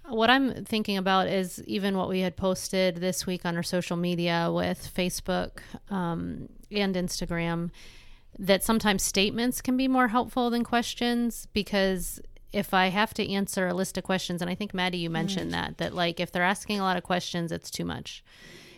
what 0.09 0.31
I'm 0.31 0.65
thinking 0.65 0.97
about 0.97 1.29
is 1.29 1.63
even 1.67 1.97
what 1.97 2.09
we 2.09 2.21
had 2.21 2.37
posted 2.37 2.97
this 2.97 3.27
week 3.27 3.45
on 3.45 3.57
our 3.57 3.63
social 3.63 3.97
media 3.97 4.51
with 4.53 4.91
Facebook 4.95 5.59
um, 5.91 6.49
and 6.71 6.95
Instagram, 6.95 7.71
that 8.39 8.63
sometimes 8.63 9.03
statements 9.03 9.61
can 9.61 9.77
be 9.77 9.89
more 9.89 10.09
helpful 10.09 10.51
than 10.51 10.65
questions 10.65 11.49
because 11.53 12.21
if 12.53 12.73
I 12.73 12.89
have 12.89 13.13
to 13.15 13.31
answer 13.31 13.67
a 13.67 13.75
list 13.75 13.99
of 13.99 14.05
questions, 14.05 14.41
and 14.41 14.51
I 14.51 14.55
think 14.55 14.73
Maddie, 14.73 14.99
you 14.99 15.11
mentioned 15.11 15.51
mm. 15.51 15.55
that, 15.55 15.79
that 15.79 15.95
like 15.95 16.21
if 16.21 16.33
they're 16.33 16.43
asking 16.43 16.81
a 16.81 16.83
lot 16.83 16.97
of 16.97 17.03
questions, 17.03 17.53
it's 17.53 17.71
too 17.71 17.85
much. 17.85 18.25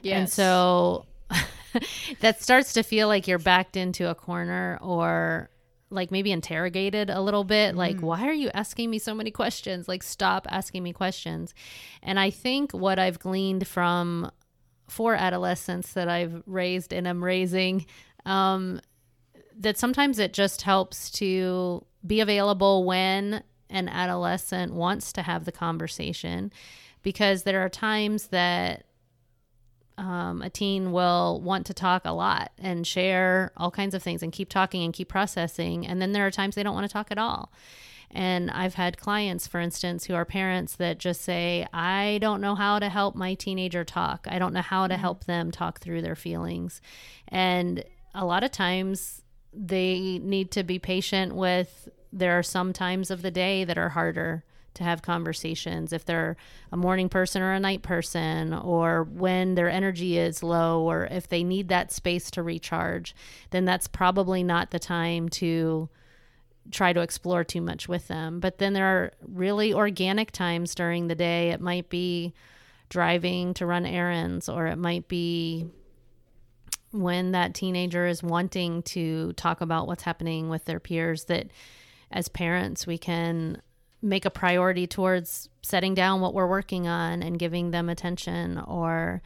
Yes. 0.03 0.19
And 0.19 0.31
so 0.31 1.07
that 2.21 2.43
starts 2.43 2.73
to 2.75 2.83
feel 2.83 3.09
like 3.09 3.29
you're 3.29 3.38
backed 3.38 3.77
into 3.77 4.09
a 4.09 4.14
corner 4.14 4.79
or 4.81 5.51
like 5.90 6.11
maybe 6.11 6.33
interrogated 6.33 7.11
a 7.11 7.20
little 7.20 7.44
bit 7.44 7.74
like 7.74 7.96
mm. 7.96 8.01
why 8.01 8.27
are 8.27 8.33
you 8.33 8.51
asking 8.53 8.90
me 8.90 8.98
so 8.98 9.14
many 9.14 9.31
questions 9.31 9.88
like 9.88 10.03
stop 10.03 10.46
asking 10.51 10.83
me 10.83 10.92
questions 10.92 11.55
and 12.03 12.20
i 12.20 12.31
think 12.31 12.72
what 12.72 12.98
i've 12.98 13.18
gleaned 13.18 13.66
from 13.66 14.31
four 14.88 15.14
adolescents 15.14 15.92
that 15.94 16.09
i've 16.09 16.42
raised 16.46 16.92
and 16.92 17.07
am 17.07 17.22
raising 17.22 17.87
um, 18.27 18.81
that 19.57 19.79
sometimes 19.79 20.18
it 20.18 20.33
just 20.33 20.62
helps 20.62 21.11
to 21.11 21.85
be 22.07 22.20
available 22.20 22.85
when 22.85 23.42
an 23.70 23.88
adolescent 23.88 24.72
wants 24.72 25.12
to 25.12 25.22
have 25.22 25.44
the 25.44 25.53
conversation 25.53 26.53
because 27.03 27.42
there 27.42 27.64
are 27.64 27.68
times 27.68 28.29
that 28.29 28.85
um, 29.98 30.42
a 30.42 30.48
teen 30.48 30.92
will 30.92 31.40
want 31.40 31.66
to 31.66 31.74
talk 31.74 32.02
a 32.04 32.12
lot 32.12 32.52
and 32.56 32.87
share 32.87 33.52
all 33.56 33.70
kinds 33.70 33.94
of 33.94 34.02
things 34.02 34.22
and 34.22 34.32
keep 34.32 34.48
talking 34.48 34.84
and 34.84 34.94
keep 34.94 35.08
processing. 35.08 35.87
And 35.87 36.00
then 36.00 36.12
there 36.12 36.26
are 36.26 36.30
times 36.30 36.54
they 36.54 36.62
don't 36.62 36.74
want 36.74 36.88
to 36.88 36.92
talk 36.92 37.11
at 37.11 37.18
all. 37.18 37.52
And 38.11 38.50
I've 38.50 38.74
had 38.74 38.96
clients, 38.96 39.46
for 39.46 39.61
instance, 39.61 40.04
who 40.04 40.14
are 40.14 40.24
parents 40.24 40.76
that 40.76 40.98
just 40.98 41.20
say, 41.20 41.66
I 41.74 42.18
don't 42.22 42.40
know 42.40 42.54
how 42.54 42.78
to 42.78 42.88
help 42.88 43.16
my 43.16 43.34
teenager 43.34 43.84
talk. 43.84 44.26
I 44.30 44.38
don't 44.38 44.54
know 44.54 44.62
how 44.62 44.87
to 44.87 44.94
mm-hmm. 44.94 45.00
help 45.00 45.24
them 45.24 45.50
talk 45.50 45.80
through 45.80 46.02
their 46.02 46.16
feelings. 46.16 46.80
And 47.26 47.84
a 48.14 48.24
lot 48.24 48.44
of 48.44 48.52
times 48.52 49.22
they 49.52 50.20
need 50.22 50.52
to 50.52 50.62
be 50.62 50.78
patient 50.78 51.34
with 51.34 51.88
there 52.12 52.38
are 52.38 52.42
some 52.42 52.72
times 52.72 53.11
of 53.11 53.20
the 53.20 53.30
day 53.30 53.64
that 53.64 53.76
are 53.76 53.90
harder 53.90 54.44
to 54.79 54.85
have 54.85 55.03
conversations 55.03 55.93
if 55.93 56.05
they're 56.05 56.37
a 56.73 56.77
morning 56.77 57.09
person 57.09 57.43
or 57.43 57.53
a 57.53 57.61
night 57.61 57.83
person 57.83 58.53
or 58.53 59.05
when 59.05 59.55
their 59.55 59.71
energy 59.71 60.19
is 60.19 60.43
low 60.43 60.83
or 60.83 61.07
if 61.07 61.29
they 61.29 61.45
need 61.45 61.69
that 61.69 61.93
space 61.93 62.31
to 62.31 62.43
recharge 62.43 63.14
then 63.51 63.64
that's 63.64 63.87
probably 63.87 64.43
not 64.43 64.71
the 64.71 64.79
time 64.79 65.29
to 65.29 65.88
try 66.71 66.93
to 66.93 67.01
explore 67.01 67.45
too 67.45 67.61
much 67.61 67.88
with 67.88 68.09
them. 68.09 68.41
But 68.41 68.59
then 68.59 68.73
there 68.73 68.87
are 68.87 69.12
really 69.23 69.73
organic 69.73 70.31
times 70.31 70.75
during 70.75 71.09
the 71.09 71.14
day. 71.14 71.51
It 71.51 71.61
might 71.61 71.88
be 71.88 72.35
driving 72.88 73.55
to 73.55 73.67
run 73.67 73.87
errands 73.87 74.49
or 74.49 74.67
it 74.67 74.77
might 74.77 75.09
be 75.09 75.67
when 76.91 77.33
that 77.33 77.55
teenager 77.55 78.07
is 78.07 78.23
wanting 78.23 78.83
to 78.83 79.33
talk 79.35 79.61
about 79.61 79.87
what's 79.87 80.05
happening 80.05 80.49
with 80.49 80.64
their 80.64 80.81
peers 80.81 81.25
that 81.25 81.49
as 82.11 82.29
parents 82.29 82.87
we 82.87 82.97
can 82.97 83.61
make 84.00 84.24
a 84.24 84.30
priority 84.30 84.87
towards 84.87 85.48
setting 85.62 85.94
down 85.94 86.20
what 86.20 86.34
we're 86.34 86.46
working 86.46 86.87
on 86.87 87.22
and 87.22 87.38
giving 87.38 87.70
them 87.70 87.88
attention 87.88 88.58
or 88.58 89.22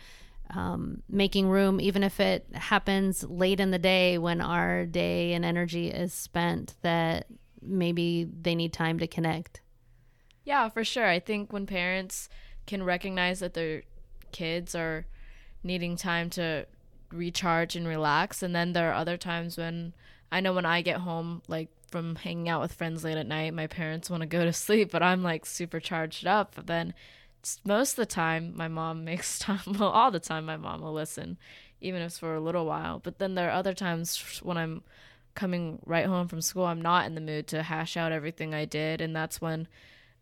um, 0.50 1.02
making 1.08 1.48
room, 1.48 1.80
even 1.80 2.02
if 2.02 2.20
it 2.20 2.46
happens 2.54 3.24
late 3.24 3.60
in 3.60 3.70
the 3.70 3.78
day 3.78 4.18
when 4.18 4.40
our 4.40 4.86
day 4.86 5.32
and 5.32 5.44
energy 5.44 5.88
is 5.88 6.12
spent, 6.12 6.74
that 6.82 7.26
maybe 7.60 8.24
they 8.24 8.54
need 8.54 8.72
time 8.72 8.98
to 8.98 9.06
connect. 9.06 9.60
Yeah, 10.44 10.68
for 10.68 10.84
sure. 10.84 11.06
I 11.06 11.20
think 11.20 11.52
when 11.52 11.66
parents 11.66 12.28
can 12.66 12.82
recognize 12.82 13.40
that 13.40 13.54
their 13.54 13.82
kids 14.32 14.74
are 14.74 15.06
needing 15.62 15.96
time 15.96 16.28
to 16.30 16.66
recharge 17.12 17.76
and 17.76 17.86
relax, 17.86 18.42
and 18.42 18.54
then 18.54 18.72
there 18.72 18.90
are 18.90 18.94
other 18.94 19.16
times 19.16 19.56
when 19.56 19.94
I 20.30 20.40
know 20.40 20.52
when 20.52 20.66
I 20.66 20.82
get 20.82 20.98
home, 20.98 21.42
like 21.46 21.68
from 21.92 22.16
hanging 22.16 22.48
out 22.48 22.60
with 22.60 22.72
friends 22.72 23.04
late 23.04 23.16
at 23.16 23.26
night. 23.26 23.54
My 23.54 23.66
parents 23.66 24.10
want 24.10 24.22
to 24.22 24.26
go 24.26 24.44
to 24.44 24.52
sleep, 24.52 24.90
but 24.90 25.02
I'm 25.02 25.22
like 25.22 25.46
super 25.46 25.78
charged 25.78 26.26
up. 26.26 26.54
But 26.56 26.66
then 26.66 26.94
most 27.64 27.92
of 27.92 27.96
the 27.96 28.06
time, 28.06 28.54
my 28.56 28.68
mom 28.68 29.04
makes 29.10 29.38
time. 29.38 29.60
Well, 29.78 29.90
all 29.90 30.10
the 30.10 30.18
time, 30.18 30.46
my 30.46 30.56
mom 30.56 30.80
will 30.80 30.92
listen, 30.92 31.38
even 31.80 32.00
if 32.02 32.06
it's 32.06 32.18
for 32.18 32.34
a 32.34 32.40
little 32.40 32.66
while. 32.66 32.98
But 32.98 33.18
then 33.18 33.34
there 33.34 33.48
are 33.48 33.52
other 33.52 33.74
times 33.74 34.40
when 34.42 34.56
I'm 34.56 34.82
coming 35.34 35.78
right 35.86 36.06
home 36.06 36.28
from 36.28 36.40
school, 36.40 36.64
I'm 36.64 36.82
not 36.82 37.06
in 37.06 37.14
the 37.14 37.20
mood 37.20 37.46
to 37.48 37.62
hash 37.62 37.96
out 37.96 38.12
everything 38.12 38.54
I 38.54 38.64
did. 38.64 39.00
And 39.00 39.14
that's 39.14 39.40
when 39.40 39.68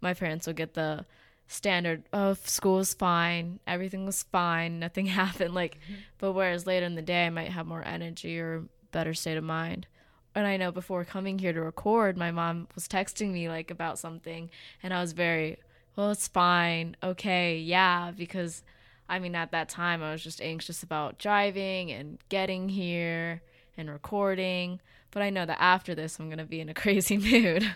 my 0.00 0.12
parents 0.12 0.46
will 0.46 0.54
get 0.54 0.74
the 0.74 1.06
standard 1.50 2.04
of 2.12 2.38
oh 2.38 2.46
school's 2.46 2.94
fine 2.94 3.58
everything 3.66 4.06
was 4.06 4.22
fine 4.22 4.78
nothing 4.78 5.06
happened 5.22 5.52
like 5.52 5.74
mm-hmm. 5.74 5.94
but 6.18 6.30
whereas 6.30 6.64
later 6.64 6.86
in 6.86 6.94
the 6.94 7.02
day 7.02 7.26
i 7.26 7.30
might 7.30 7.48
have 7.48 7.66
more 7.66 7.84
energy 7.84 8.38
or 8.38 8.62
better 8.92 9.12
state 9.12 9.36
of 9.36 9.42
mind 9.42 9.88
and 10.34 10.46
I 10.46 10.56
know 10.56 10.70
before 10.72 11.04
coming 11.04 11.38
here 11.38 11.52
to 11.52 11.60
record, 11.60 12.16
my 12.16 12.30
mom 12.30 12.68
was 12.74 12.86
texting 12.86 13.32
me 13.32 13.48
like 13.48 13.70
about 13.70 13.98
something, 13.98 14.50
and 14.82 14.94
I 14.94 15.00
was 15.00 15.12
very, 15.12 15.58
well, 15.96 16.10
it's 16.10 16.28
fine, 16.28 16.96
okay, 17.02 17.58
yeah, 17.58 18.12
because 18.16 18.62
I 19.10 19.18
mean, 19.18 19.34
at 19.34 19.50
that 19.50 19.68
time, 19.68 20.04
I 20.04 20.12
was 20.12 20.22
just 20.22 20.40
anxious 20.40 20.84
about 20.84 21.18
driving 21.18 21.90
and 21.90 22.18
getting 22.28 22.68
here 22.68 23.42
and 23.76 23.90
recording. 23.90 24.80
But 25.10 25.22
I 25.22 25.30
know 25.30 25.44
that 25.44 25.60
after 25.60 25.96
this, 25.96 26.20
I'm 26.20 26.28
going 26.28 26.38
to 26.38 26.44
be 26.44 26.60
in 26.60 26.68
a 26.68 26.74
crazy 26.82 27.18
mood. 27.18 27.74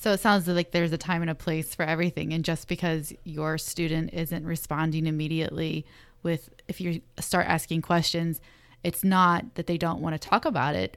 So 0.00 0.12
it 0.12 0.20
sounds 0.20 0.48
like 0.48 0.70
there's 0.70 0.94
a 0.94 0.98
time 0.98 1.20
and 1.20 1.30
a 1.30 1.34
place 1.34 1.74
for 1.74 1.82
everything. 1.82 2.32
And 2.32 2.42
just 2.42 2.68
because 2.68 3.12
your 3.24 3.58
student 3.58 4.14
isn't 4.14 4.46
responding 4.46 5.06
immediately 5.06 5.84
with, 6.22 6.48
if 6.66 6.80
you 6.80 7.02
start 7.18 7.46
asking 7.46 7.82
questions, 7.82 8.40
it's 8.82 9.04
not 9.04 9.54
that 9.54 9.66
they 9.66 9.78
don't 9.78 10.00
want 10.00 10.20
to 10.20 10.28
talk 10.28 10.44
about 10.44 10.74
it, 10.74 10.96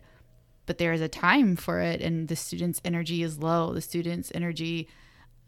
but 0.66 0.78
there 0.78 0.94
is 0.94 1.02
a 1.02 1.08
time 1.08 1.56
for 1.56 1.80
it, 1.82 2.02
and 2.02 2.28
the 2.28 2.36
student's 2.36 2.82
energy 2.86 3.24
is 3.24 3.40
low. 3.40 3.74
The 3.74 3.82
student's 3.82 4.32
energy 4.34 4.88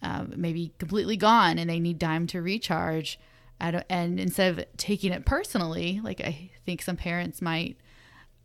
um, 0.02 0.34
may 0.36 0.54
be 0.54 0.74
completely 0.78 1.18
gone, 1.18 1.58
and 1.58 1.70
they 1.70 1.80
need 1.80 2.00
time 2.00 2.28
to 2.28 2.42
recharge. 2.42 3.20
and 3.60 4.20
instead 4.20 4.60
of 4.60 4.66
taking 4.78 5.14
it 5.14 5.26
personally, 5.26 6.02
like 6.04 6.20
I 6.22 6.52
think 6.66 6.82
some 6.82 6.98
parents 6.98 7.42
might, 7.42 7.78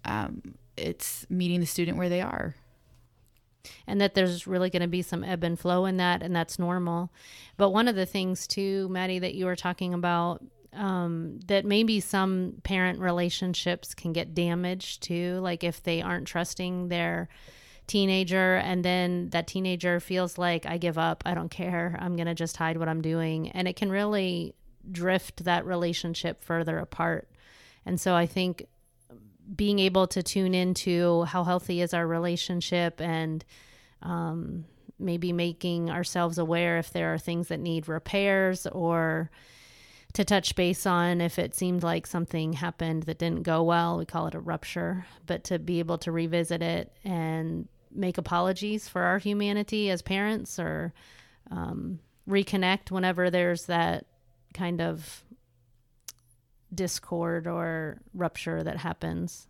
um, 0.05 0.55
it's 0.77 1.27
meeting 1.29 1.61
the 1.61 1.67
student 1.67 1.99
where 1.99 2.09
they 2.09 2.21
are 2.21 2.55
and 3.87 4.01
that 4.01 4.15
there's 4.15 4.47
really 4.47 4.71
going 4.71 4.83
to 4.83 4.89
be 4.89 5.03
some 5.03 5.25
ebb 5.25 5.45
and 5.45 5.59
flow 5.59 5.85
in 5.85 5.97
that 5.99 6.23
and 6.23 6.35
that's 6.35 6.59
normal 6.59 7.11
but 7.57 7.71
one 7.71 7.89
of 7.89 7.97
the 7.97 8.07
things 8.07 8.47
too 8.47 8.89
maddie 8.89 9.19
that 9.19 9.35
you 9.35 9.45
were 9.45 9.57
talking 9.57 9.93
about 9.93 10.43
um, 10.73 11.41
that 11.47 11.65
maybe 11.65 12.01
some 12.01 12.55
parent 12.63 13.01
relationships 13.01 13.95
can 13.95 14.13
get 14.13 14.35
damaged 14.35 15.03
too. 15.03 15.41
Like 15.41 15.65
if 15.65 15.83
they 15.83 16.01
aren't 16.01 16.27
trusting 16.27 16.89
their 16.89 17.29
teenager 17.87 18.57
and 18.57 18.85
then 18.85 19.31
that 19.31 19.49
teenager 19.49 19.99
feels 19.99 20.39
like 20.39 20.67
I 20.67 20.79
give 20.79 20.97
up, 20.97 21.23
I 21.27 21.35
don't 21.35 21.51
care, 21.51 21.97
I'm 22.01 22.15
going 22.17 22.29
to 22.29 22.35
just 22.35 22.57
hide 22.57 22.77
what 22.77 22.89
I'm 22.89 23.03
doing. 23.03 23.49
And 23.51 23.67
it 23.67 23.77
can 23.77 23.91
really 23.91 24.55
drift 24.91 25.45
that 25.45 25.67
relationship 25.67 26.45
further 26.45 26.79
apart. 26.79 27.29
And 27.85 28.01
so 28.01 28.15
I 28.15 28.27
think 28.27 28.67
being 29.57 29.81
able 29.81 30.07
to 30.07 30.23
tune 30.23 30.55
into 30.55 31.25
how 31.25 31.43
healthy 31.43 31.81
is 31.81 31.93
our 31.93 32.07
relationship 32.07 33.01
and 33.01 33.45
um, 34.03 34.65
maybe 34.99 35.33
making 35.33 35.91
ourselves 35.91 36.39
aware 36.39 36.79
if 36.79 36.93
there 36.93 37.13
are 37.13 37.19
things 37.19 37.49
that 37.49 37.59
need 37.59 37.89
repairs 37.89 38.67
or 38.69 39.31
to 40.15 40.25
touch 40.25 40.57
base 40.57 40.87
on 40.87 41.21
if 41.21 41.39
it 41.39 41.55
seemed 41.55 41.83
like 41.83 42.07
something 42.07 42.55
happened 42.55 43.05
that 43.05 43.19
didn't 43.19 43.43
go 43.43 43.63
well. 43.63 43.99
We 43.99 44.07
call 44.07 44.27
it 44.27 44.35
a 44.35 44.41
rupture, 44.41 45.07
but 45.27 45.45
to 45.45 45.59
be 45.59 45.79
able 45.79 45.99
to 45.99 46.13
revisit 46.13 46.63
it 46.63 46.93
and 47.05 47.69
make 47.93 48.19
apologies 48.19 48.89
for 48.89 49.03
our 49.03 49.19
humanity 49.19 49.91
as 49.91 50.03
parents 50.03 50.59
or 50.59 50.93
um, 51.51 52.01
reconnect 52.29 52.91
whenever 52.91 53.31
there's 53.31 53.67
that 53.67 54.07
kind 54.55 54.81
of 54.81 55.25
discord 56.75 57.47
or 57.47 58.01
rupture 58.15 58.63
that 58.63 58.77
happens. 58.77 59.47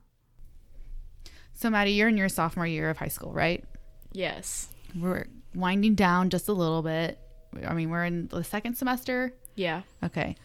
So, 1.55 1.69
Maddie, 1.69 1.93
you're 1.93 2.09
in 2.09 2.17
your 2.17 2.31
sophomore 2.31 2.67
year 2.67 2.89
of 2.89 2.97
high 2.97 3.09
school, 3.09 3.33
right? 3.33 3.65
Yes. 4.13 4.69
We're 4.99 5.27
winding 5.55 5.95
down 5.95 6.31
just 6.31 6.49
a 6.49 6.53
little 6.53 6.83
bit. 6.83 7.19
I 7.67 7.75
mean, 7.75 7.91
we're 7.91 8.05
in 8.05 8.29
the 8.29 8.43
second 8.45 8.77
semester. 8.77 9.35
Yeah. 9.57 9.83
Okay. 10.03 10.37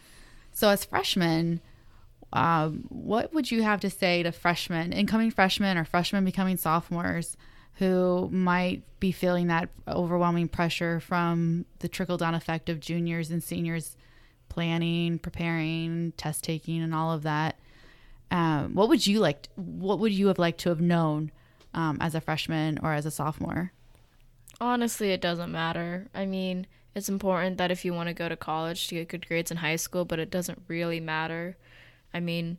So, 0.56 0.70
as 0.70 0.86
freshmen, 0.86 1.60
um, 2.32 2.86
what 2.88 3.34
would 3.34 3.50
you 3.50 3.62
have 3.62 3.78
to 3.80 3.90
say 3.90 4.22
to 4.22 4.32
freshmen, 4.32 4.90
incoming 4.94 5.30
freshmen, 5.30 5.76
or 5.76 5.84
freshmen 5.84 6.24
becoming 6.24 6.56
sophomores 6.56 7.36
who 7.74 8.30
might 8.32 8.82
be 8.98 9.12
feeling 9.12 9.48
that 9.48 9.68
overwhelming 9.86 10.48
pressure 10.48 10.98
from 10.98 11.66
the 11.80 11.88
trickle 11.88 12.16
down 12.16 12.34
effect 12.34 12.70
of 12.70 12.80
juniors 12.80 13.30
and 13.30 13.44
seniors 13.44 13.98
planning, 14.48 15.18
preparing, 15.18 16.12
test 16.16 16.42
taking, 16.42 16.80
and 16.80 16.94
all 16.94 17.12
of 17.12 17.22
that? 17.24 17.58
Um, 18.30 18.74
what 18.74 18.88
would 18.88 19.06
you 19.06 19.20
like? 19.20 19.48
What 19.56 19.98
would 19.98 20.12
you 20.12 20.28
have 20.28 20.38
liked 20.38 20.60
to 20.60 20.70
have 20.70 20.80
known 20.80 21.32
um, 21.74 21.98
as 22.00 22.14
a 22.14 22.20
freshman 22.22 22.78
or 22.82 22.94
as 22.94 23.04
a 23.04 23.10
sophomore? 23.10 23.72
Honestly, 24.58 25.12
it 25.12 25.20
doesn't 25.20 25.52
matter. 25.52 26.08
I 26.14 26.24
mean, 26.24 26.66
it's 26.96 27.10
important 27.10 27.58
that 27.58 27.70
if 27.70 27.84
you 27.84 27.92
want 27.92 28.08
to 28.08 28.14
go 28.14 28.26
to 28.26 28.36
college 28.36 28.88
to 28.88 28.94
get 28.94 29.08
good 29.08 29.28
grades 29.28 29.50
in 29.50 29.58
high 29.58 29.76
school, 29.76 30.06
but 30.06 30.18
it 30.18 30.30
doesn't 30.30 30.62
really 30.66 30.98
matter. 30.98 31.58
I 32.14 32.20
mean, 32.20 32.56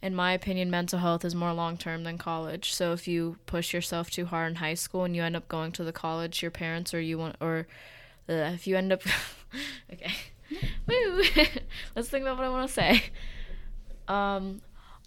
in 0.00 0.14
my 0.14 0.32
opinion, 0.34 0.70
mental 0.70 1.00
health 1.00 1.24
is 1.24 1.34
more 1.34 1.52
long 1.52 1.76
term 1.76 2.04
than 2.04 2.16
college. 2.16 2.72
So 2.72 2.92
if 2.92 3.08
you 3.08 3.38
push 3.44 3.74
yourself 3.74 4.08
too 4.08 4.26
hard 4.26 4.52
in 4.52 4.56
high 4.56 4.74
school 4.74 5.02
and 5.02 5.16
you 5.16 5.24
end 5.24 5.34
up 5.34 5.48
going 5.48 5.72
to 5.72 5.82
the 5.82 5.92
college 5.92 6.42
your 6.42 6.52
parents 6.52 6.94
or 6.94 7.00
you 7.00 7.18
want, 7.18 7.34
or 7.40 7.66
uh, 8.28 8.54
if 8.54 8.68
you 8.68 8.76
end 8.76 8.92
up, 8.92 9.02
okay, 9.92 10.12
woo, 10.86 11.24
let's 11.96 12.08
think 12.08 12.22
about 12.22 12.36
what 12.36 12.46
I 12.46 12.50
want 12.50 12.68
to 12.68 12.72
say. 12.72 13.02
Um, 14.06 14.62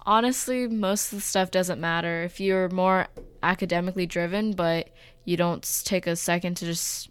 honestly, 0.05 0.67
most 0.67 1.13
of 1.13 1.19
the 1.19 1.23
stuff 1.23 1.49
doesn't 1.49 1.79
matter. 1.79 2.23
If 2.23 2.41
you're 2.41 2.67
more 2.67 3.07
academically 3.41 4.05
driven, 4.05 4.51
but 4.51 4.89
you 5.23 5.37
don't 5.37 5.65
take 5.85 6.07
a 6.07 6.17
second 6.17 6.55
to 6.57 6.65
just 6.65 7.09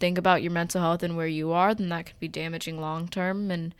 think 0.00 0.18
about 0.18 0.42
your 0.42 0.50
mental 0.50 0.80
health 0.80 1.02
and 1.02 1.16
where 1.16 1.26
you 1.26 1.52
are, 1.52 1.74
then 1.74 1.90
that 1.90 2.06
could 2.06 2.18
be 2.18 2.28
damaging 2.28 2.80
long 2.80 3.06
term 3.06 3.50
and 3.50 3.74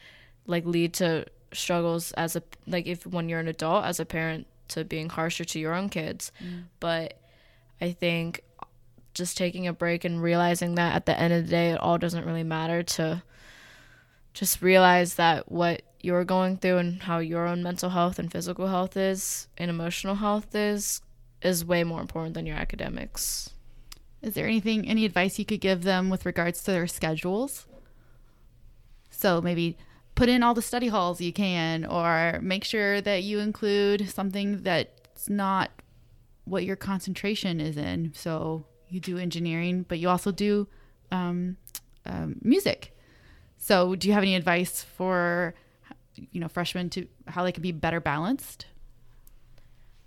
like 0.47 0.65
lead 0.65 0.95
to 0.95 1.27
struggles 1.53 2.13
as 2.13 2.37
a 2.37 2.43
like 2.67 2.87
if 2.87 3.07
when 3.07 3.29
you're 3.29 3.41
an 3.41 3.49
adult 3.49 3.85
as 3.85 3.99
a 3.99 4.05
parent 4.05 4.47
to 4.69 4.85
being 4.85 5.09
harsher 5.09 5.45
to 5.45 5.59
your 5.59 5.75
own 5.75 5.89
kids. 5.89 6.31
Mm. 6.43 6.65
But 6.79 7.19
I 7.81 7.93
think 7.93 8.43
just 9.15 9.37
taking 9.37 9.67
a 9.67 9.73
break 9.73 10.05
and 10.05 10.23
realizing 10.23 10.77
that 10.77 10.95
at 10.95 11.07
the 11.07 11.19
end 11.19 11.33
of 11.33 11.45
the 11.45 11.51
day 11.51 11.71
it 11.71 11.81
all 11.81 11.99
doesn't 11.99 12.25
really 12.25 12.45
matter 12.45 12.83
to 12.83 13.23
just 14.33 14.63
realize 14.63 15.15
that 15.15 15.51
what 15.51 15.83
you're 16.01 16.25
going 16.25 16.57
through 16.57 16.79
and 16.79 17.03
how 17.03 17.19
your 17.19 17.47
own 17.47 17.63
mental 17.63 17.91
health 17.91 18.19
and 18.19 18.31
physical 18.31 18.69
health 18.69 18.97
is 18.97 19.49
and 19.59 19.71
emotional 19.71 20.15
health 20.15 20.55
is 20.55 21.03
is 21.43 21.65
way 21.65 21.83
more 21.83 22.01
important 22.01 22.35
than 22.35 22.47
your 22.47 22.57
academics. 22.57 23.51
Is 24.23 24.35
there 24.35 24.47
anything 24.47 24.87
any 24.87 25.05
advice 25.05 25.39
you 25.39 25.45
could 25.45 25.61
give 25.61 25.83
them 25.83 26.11
with 26.11 26.27
regards 26.27 26.63
to 26.63 26.73
their 26.73 26.87
schedules? 26.87 27.67
So 29.11 29.41
maybe 29.41 29.79
put 30.15 30.29
in 30.29 30.43
all 30.43 30.55
the 30.55 30.63
study 30.63 30.89
halls 30.89 31.21
you 31.21 31.33
can 31.33 31.85
or 31.87 32.39
make 32.43 32.65
sure 32.65 33.01
that 33.01 33.23
you 33.23 33.39
include 33.39 34.11
something 34.11 34.63
that's 34.63 35.29
not 35.29 35.71
what 36.45 36.65
your 36.65 36.77
concentration 36.77 37.61
is 37.61 37.77
in. 37.77 38.13
So 38.15 38.67
you 38.89 39.01
do 39.01 39.17
engineering, 39.19 39.85
but 39.89 39.99
you 39.99 40.09
also 40.09 40.33
do 40.33 40.69
um, 41.11 41.57
um, 42.05 42.37
music. 42.43 42.97
So 43.57 43.95
do 43.95 44.09
you 44.09 44.15
have 44.15 44.23
any 44.23 44.35
advice 44.35 44.83
for 44.83 45.55
you 46.33 46.41
know 46.41 46.49
freshmen 46.49 46.91
to 46.91 47.07
how 47.27 47.45
they 47.45 47.53
can 47.53 47.63
be 47.63 47.73
better 47.73 48.01
balanced? 48.01 48.67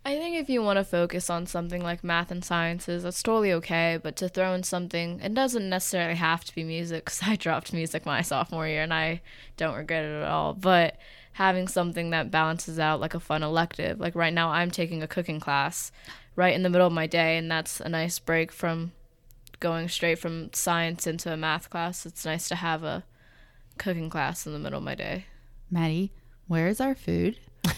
I 0.05 0.17
think 0.17 0.35
if 0.35 0.49
you 0.49 0.61
want 0.61 0.77
to 0.77 0.83
focus 0.83 1.29
on 1.29 1.45
something 1.45 1.81
like 1.81 2.03
math 2.03 2.29
and 2.29 2.43
sciences, 2.43 3.03
that's 3.03 3.23
totally 3.23 3.53
okay. 3.53 3.97
But 4.01 4.17
to 4.17 4.27
throw 4.27 4.53
in 4.53 4.63
something, 4.63 5.21
it 5.21 5.33
doesn't 5.33 5.69
necessarily 5.69 6.15
have 6.15 6.43
to 6.43 6.55
be 6.55 6.63
music 6.65 7.05
because 7.05 7.21
I 7.25 7.37
dropped 7.37 7.71
music 7.71 8.05
my 8.05 8.21
sophomore 8.21 8.67
year 8.67 8.83
and 8.83 8.93
I 8.93 9.21
don't 9.55 9.75
regret 9.75 10.03
it 10.03 10.21
at 10.21 10.27
all. 10.27 10.53
But 10.53 10.97
having 11.33 11.69
something 11.69 12.09
that 12.09 12.31
balances 12.31 12.79
out 12.79 12.99
like 12.99 13.13
a 13.13 13.19
fun 13.19 13.43
elective, 13.43 13.99
like 13.99 14.13
right 14.13 14.33
now 14.33 14.49
I'm 14.49 14.71
taking 14.71 15.01
a 15.01 15.07
cooking 15.07 15.39
class 15.39 15.91
right 16.35 16.53
in 16.53 16.63
the 16.63 16.69
middle 16.69 16.87
of 16.87 16.93
my 16.93 17.07
day, 17.07 17.37
and 17.37 17.49
that's 17.49 17.79
a 17.79 17.87
nice 17.87 18.19
break 18.19 18.51
from 18.51 18.91
going 19.59 19.87
straight 19.87 20.19
from 20.19 20.51
science 20.51 21.07
into 21.07 21.31
a 21.31 21.37
math 21.37 21.69
class. 21.69 22.05
It's 22.05 22.25
nice 22.25 22.49
to 22.49 22.55
have 22.55 22.83
a 22.83 23.05
cooking 23.77 24.09
class 24.09 24.45
in 24.45 24.51
the 24.51 24.59
middle 24.59 24.79
of 24.79 24.83
my 24.83 24.95
day. 24.95 25.27
Maddie, 25.71 26.11
where 26.47 26.67
is 26.67 26.81
our 26.81 26.93
food? 26.93 27.39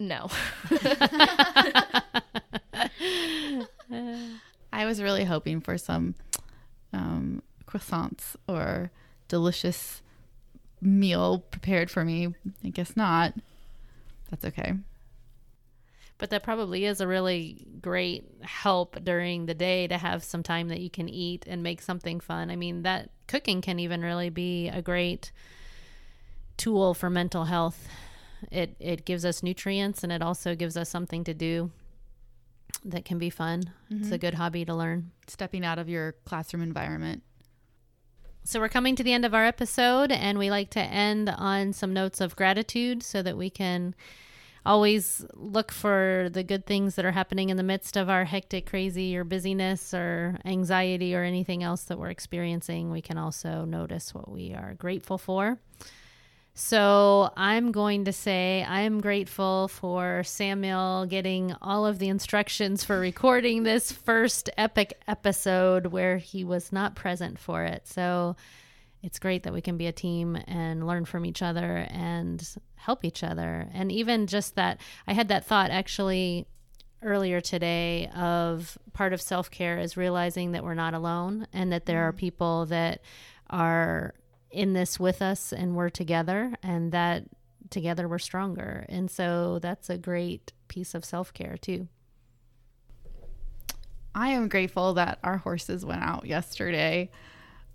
No. 0.00 0.28
I 4.72 4.86
was 4.86 5.02
really 5.02 5.24
hoping 5.24 5.60
for 5.60 5.76
some 5.76 6.14
um, 6.94 7.42
croissants 7.68 8.34
or 8.48 8.90
delicious 9.28 10.00
meal 10.80 11.40
prepared 11.50 11.90
for 11.90 12.02
me. 12.02 12.34
I 12.64 12.70
guess 12.70 12.96
not. 12.96 13.34
That's 14.30 14.46
okay. 14.46 14.72
But 16.16 16.30
that 16.30 16.42
probably 16.42 16.86
is 16.86 17.02
a 17.02 17.06
really 17.06 17.66
great 17.82 18.24
help 18.40 19.04
during 19.04 19.44
the 19.44 19.54
day 19.54 19.86
to 19.86 19.98
have 19.98 20.24
some 20.24 20.42
time 20.42 20.68
that 20.68 20.80
you 20.80 20.88
can 20.88 21.10
eat 21.10 21.44
and 21.46 21.62
make 21.62 21.82
something 21.82 22.20
fun. 22.20 22.50
I 22.50 22.56
mean, 22.56 22.84
that 22.84 23.10
cooking 23.26 23.60
can 23.60 23.78
even 23.78 24.00
really 24.00 24.30
be 24.30 24.68
a 24.68 24.80
great 24.80 25.30
tool 26.56 26.94
for 26.94 27.10
mental 27.10 27.44
health 27.44 27.86
it 28.50 28.76
it 28.80 29.04
gives 29.04 29.24
us 29.24 29.42
nutrients 29.42 30.02
and 30.02 30.12
it 30.12 30.22
also 30.22 30.54
gives 30.54 30.76
us 30.76 30.88
something 30.88 31.24
to 31.24 31.34
do 31.34 31.70
that 32.84 33.04
can 33.04 33.18
be 33.18 33.30
fun. 33.30 33.62
Mm-hmm. 33.62 33.96
It's 33.96 34.08
a 34.08 34.12
mm-hmm. 34.12 34.20
good 34.20 34.34
hobby 34.34 34.64
to 34.64 34.74
learn. 34.74 35.10
Stepping 35.26 35.64
out 35.64 35.78
of 35.78 35.88
your 35.88 36.12
classroom 36.24 36.62
environment. 36.62 37.22
So 38.44 38.58
we're 38.58 38.68
coming 38.68 38.96
to 38.96 39.02
the 39.02 39.12
end 39.12 39.24
of 39.24 39.34
our 39.34 39.44
episode 39.44 40.10
and 40.10 40.38
we 40.38 40.50
like 40.50 40.70
to 40.70 40.80
end 40.80 41.28
on 41.28 41.72
some 41.72 41.92
notes 41.92 42.20
of 42.20 42.36
gratitude 42.36 43.02
so 43.02 43.22
that 43.22 43.36
we 43.36 43.50
can 43.50 43.94
always 44.64 45.24
look 45.34 45.72
for 45.72 46.28
the 46.32 46.42
good 46.42 46.66
things 46.66 46.94
that 46.94 47.04
are 47.04 47.12
happening 47.12 47.50
in 47.50 47.56
the 47.56 47.62
midst 47.62 47.96
of 47.96 48.08
our 48.08 48.24
hectic, 48.24 48.66
crazy, 48.66 49.16
or 49.16 49.24
busyness, 49.24 49.94
or 49.94 50.38
anxiety, 50.44 51.14
or 51.14 51.22
anything 51.22 51.62
else 51.62 51.84
that 51.84 51.98
we're 51.98 52.10
experiencing. 52.10 52.90
We 52.90 53.00
can 53.00 53.18
also 53.18 53.64
notice 53.64 54.14
what 54.14 54.30
we 54.30 54.52
are 54.52 54.74
grateful 54.74 55.18
for. 55.18 55.58
So 56.60 57.32
I'm 57.38 57.72
going 57.72 58.04
to 58.04 58.12
say 58.12 58.62
I 58.68 58.82
am 58.82 59.00
grateful 59.00 59.68
for 59.68 60.22
Samuel 60.24 61.06
getting 61.06 61.54
all 61.62 61.86
of 61.86 61.98
the 61.98 62.10
instructions 62.10 62.84
for 62.84 63.00
recording 63.00 63.62
this 63.62 63.90
first 63.90 64.50
epic 64.58 65.00
episode 65.08 65.86
where 65.86 66.18
he 66.18 66.44
was 66.44 66.70
not 66.70 66.94
present 66.94 67.38
for 67.38 67.64
it. 67.64 67.88
So 67.88 68.36
it's 69.02 69.18
great 69.18 69.44
that 69.44 69.54
we 69.54 69.62
can 69.62 69.78
be 69.78 69.86
a 69.86 69.92
team 69.92 70.36
and 70.46 70.86
learn 70.86 71.06
from 71.06 71.24
each 71.24 71.40
other 71.40 71.88
and 71.90 72.46
help 72.76 73.06
each 73.06 73.24
other. 73.24 73.66
And 73.72 73.90
even 73.90 74.26
just 74.26 74.54
that, 74.56 74.82
I 75.06 75.14
had 75.14 75.28
that 75.28 75.46
thought 75.46 75.70
actually 75.70 76.46
earlier 77.02 77.40
today 77.40 78.10
of 78.14 78.76
part 78.92 79.14
of 79.14 79.22
self 79.22 79.50
care 79.50 79.78
is 79.78 79.96
realizing 79.96 80.52
that 80.52 80.62
we're 80.62 80.74
not 80.74 80.92
alone 80.92 81.46
and 81.54 81.72
that 81.72 81.86
there 81.86 82.06
are 82.06 82.12
mm. 82.12 82.18
people 82.18 82.66
that 82.66 83.00
are 83.48 84.12
in 84.50 84.72
this 84.72 84.98
with 84.98 85.22
us 85.22 85.52
and 85.52 85.76
we're 85.76 85.90
together 85.90 86.54
and 86.62 86.92
that 86.92 87.24
together 87.70 88.08
we're 88.08 88.18
stronger. 88.18 88.84
And 88.88 89.10
so 89.10 89.58
that's 89.60 89.88
a 89.88 89.98
great 89.98 90.52
piece 90.68 90.94
of 90.94 91.04
self 91.04 91.32
care 91.32 91.56
too. 91.56 91.88
I 94.14 94.30
am 94.30 94.48
grateful 94.48 94.94
that 94.94 95.18
our 95.22 95.38
horses 95.38 95.84
went 95.84 96.02
out 96.02 96.26
yesterday. 96.26 97.10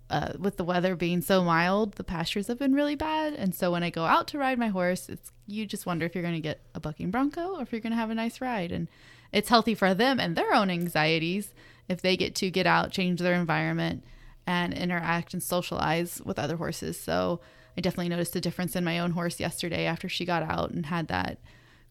Uh, 0.08 0.34
with 0.38 0.56
the 0.56 0.62
weather 0.62 0.94
being 0.94 1.20
so 1.20 1.42
mild, 1.42 1.94
the 1.94 2.04
pastures 2.04 2.46
have 2.46 2.60
been 2.60 2.74
really 2.74 2.94
bad. 2.94 3.32
And 3.32 3.52
so 3.52 3.72
when 3.72 3.82
I 3.82 3.90
go 3.90 4.04
out 4.04 4.28
to 4.28 4.38
ride 4.38 4.56
my 4.56 4.68
horse, 4.68 5.08
it's 5.08 5.32
you 5.48 5.66
just 5.66 5.84
wonder 5.84 6.06
if 6.06 6.14
you're 6.14 6.22
going 6.22 6.34
to 6.34 6.40
get 6.40 6.60
a 6.76 6.80
bucking 6.80 7.10
bronco 7.10 7.56
or 7.56 7.62
if 7.62 7.72
you're 7.72 7.80
going 7.80 7.92
to 7.92 7.96
have 7.96 8.10
a 8.10 8.14
nice 8.14 8.40
ride. 8.40 8.70
And 8.70 8.86
it's 9.32 9.48
healthy 9.48 9.74
for 9.74 9.94
them 9.94 10.20
and 10.20 10.36
their 10.36 10.54
own 10.54 10.70
anxieties 10.70 11.52
if 11.88 12.02
they 12.02 12.16
get 12.16 12.36
to 12.36 12.50
get 12.50 12.66
out, 12.66 12.92
change 12.92 13.20
their 13.20 13.34
environment, 13.34 14.04
and 14.46 14.72
interact 14.74 15.32
and 15.34 15.42
socialize 15.42 16.20
with 16.24 16.38
other 16.38 16.56
horses. 16.56 16.98
So 17.00 17.40
I 17.76 17.80
definitely 17.80 18.08
noticed 18.08 18.36
a 18.36 18.40
difference 18.40 18.76
in 18.76 18.84
my 18.84 18.98
own 18.98 19.10
horse 19.12 19.40
yesterday 19.40 19.86
after 19.86 20.08
she 20.08 20.24
got 20.24 20.42
out 20.42 20.70
and 20.70 20.86
had 20.86 21.08
that 21.08 21.38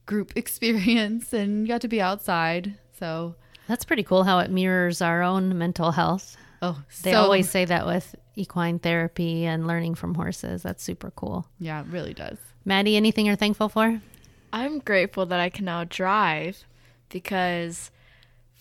group 0.06 0.32
experience 0.36 1.34
and 1.34 1.68
got 1.68 1.82
to 1.82 1.88
be 1.88 2.02
outside. 2.02 2.76
So 2.98 3.36
That's 3.68 3.86
pretty 3.86 4.04
cool 4.04 4.24
how 4.24 4.40
it 4.40 4.50
mirrors 4.52 5.02
our 5.02 5.22
own 5.22 5.58
mental 5.58 5.92
health. 5.92 6.38
oh, 6.62 6.82
They 7.04 7.12
so- 7.12 7.22
always 7.22 7.50
say 7.50 7.66
that 7.66 7.86
with 7.86 8.16
equine 8.36 8.80
therapy 8.80 9.46
and 9.46 9.66
learning 9.68 9.96
from 9.96 10.16
horses. 10.16 10.64
That's 10.64 10.84
super 10.84 11.12
cool. 11.12 11.48
yeah, 11.60 11.82
it 11.82 11.88
really 11.88 12.14
does. 12.14 12.38
Maddie, 12.66 12.96
anything 12.98 13.26
you're 13.26 13.36
thankful 13.36 13.70
for? 13.70 14.02
I'm 14.52 14.80
grateful 14.80 15.26
that 15.28 15.40
I 15.40 15.50
can 15.50 15.66
now 15.66 15.84
drive 15.84 16.64
because 17.10 17.92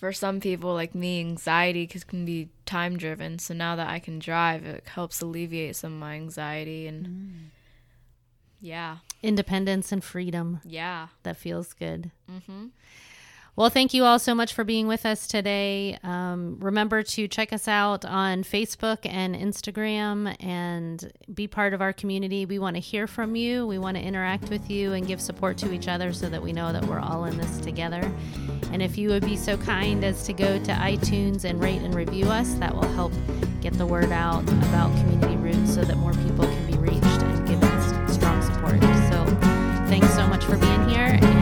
for 0.04 0.12
some 0.12 0.38
people 0.38 0.74
like 0.74 0.94
me, 0.94 1.18
anxiety 1.20 1.88
c- 1.90 1.98
can 2.06 2.26
be 2.26 2.50
time 2.66 2.98
driven. 2.98 3.38
So 3.38 3.54
now 3.54 3.74
that 3.76 3.88
I 3.88 3.98
can 3.98 4.18
drive, 4.18 4.66
it 4.66 4.86
helps 4.86 5.22
alleviate 5.22 5.76
some 5.76 5.94
of 5.94 5.98
my 5.98 6.14
anxiety. 6.16 6.86
And 6.86 7.50
yeah, 8.60 8.98
Independence 9.22 9.92
and 9.92 10.04
freedom. 10.04 10.60
yeah. 10.62 11.08
That 11.22 11.38
feels 11.38 11.72
good. 11.72 12.10
Mm-hmm. 12.30 12.66
Well, 13.56 13.70
thank 13.70 13.94
you 13.94 14.02
all 14.02 14.18
so 14.18 14.34
much 14.34 14.52
for 14.52 14.64
being 14.64 14.88
with 14.88 15.06
us 15.06 15.28
today. 15.28 15.96
Um, 16.02 16.56
remember 16.58 17.04
to 17.04 17.28
check 17.28 17.52
us 17.52 17.68
out 17.68 18.04
on 18.04 18.42
Facebook 18.42 18.98
and 19.04 19.36
Instagram 19.36 20.34
and 20.44 21.12
be 21.32 21.46
part 21.46 21.72
of 21.72 21.80
our 21.80 21.92
community. 21.92 22.46
We 22.46 22.58
want 22.58 22.74
to 22.74 22.80
hear 22.80 23.06
from 23.06 23.36
you, 23.36 23.64
we 23.64 23.78
want 23.78 23.96
to 23.96 24.02
interact 24.02 24.50
with 24.50 24.68
you 24.68 24.94
and 24.94 25.06
give 25.06 25.20
support 25.20 25.56
to 25.58 25.72
each 25.72 25.86
other 25.86 26.12
so 26.12 26.28
that 26.30 26.42
we 26.42 26.52
know 26.52 26.72
that 26.72 26.84
we're 26.86 26.98
all 26.98 27.26
in 27.26 27.36
this 27.38 27.58
together. 27.58 28.12
And 28.72 28.82
if 28.82 28.98
you 28.98 29.10
would 29.10 29.24
be 29.24 29.36
so 29.36 29.56
kind 29.56 30.02
as 30.02 30.26
to 30.26 30.32
go 30.32 30.58
to 30.58 30.72
iTunes 30.72 31.44
and 31.44 31.62
rate 31.62 31.80
and 31.80 31.94
review 31.94 32.26
us, 32.26 32.54
that 32.54 32.74
will 32.74 32.92
help 32.94 33.12
get 33.60 33.72
the 33.74 33.86
word 33.86 34.10
out 34.10 34.42
about 34.42 34.90
Community 34.96 35.36
Roots 35.36 35.72
so 35.72 35.84
that 35.84 35.96
more 35.98 36.12
people 36.12 36.44
can 36.44 36.66
be 36.66 36.76
reached 36.76 37.04
and 37.04 37.46
given 37.46 38.08
strong 38.08 38.42
support. 38.42 38.82
So, 39.12 39.24
thanks 39.86 40.12
so 40.12 40.26
much 40.26 40.44
for 40.44 40.56
being 40.56 40.88
here 40.88 41.33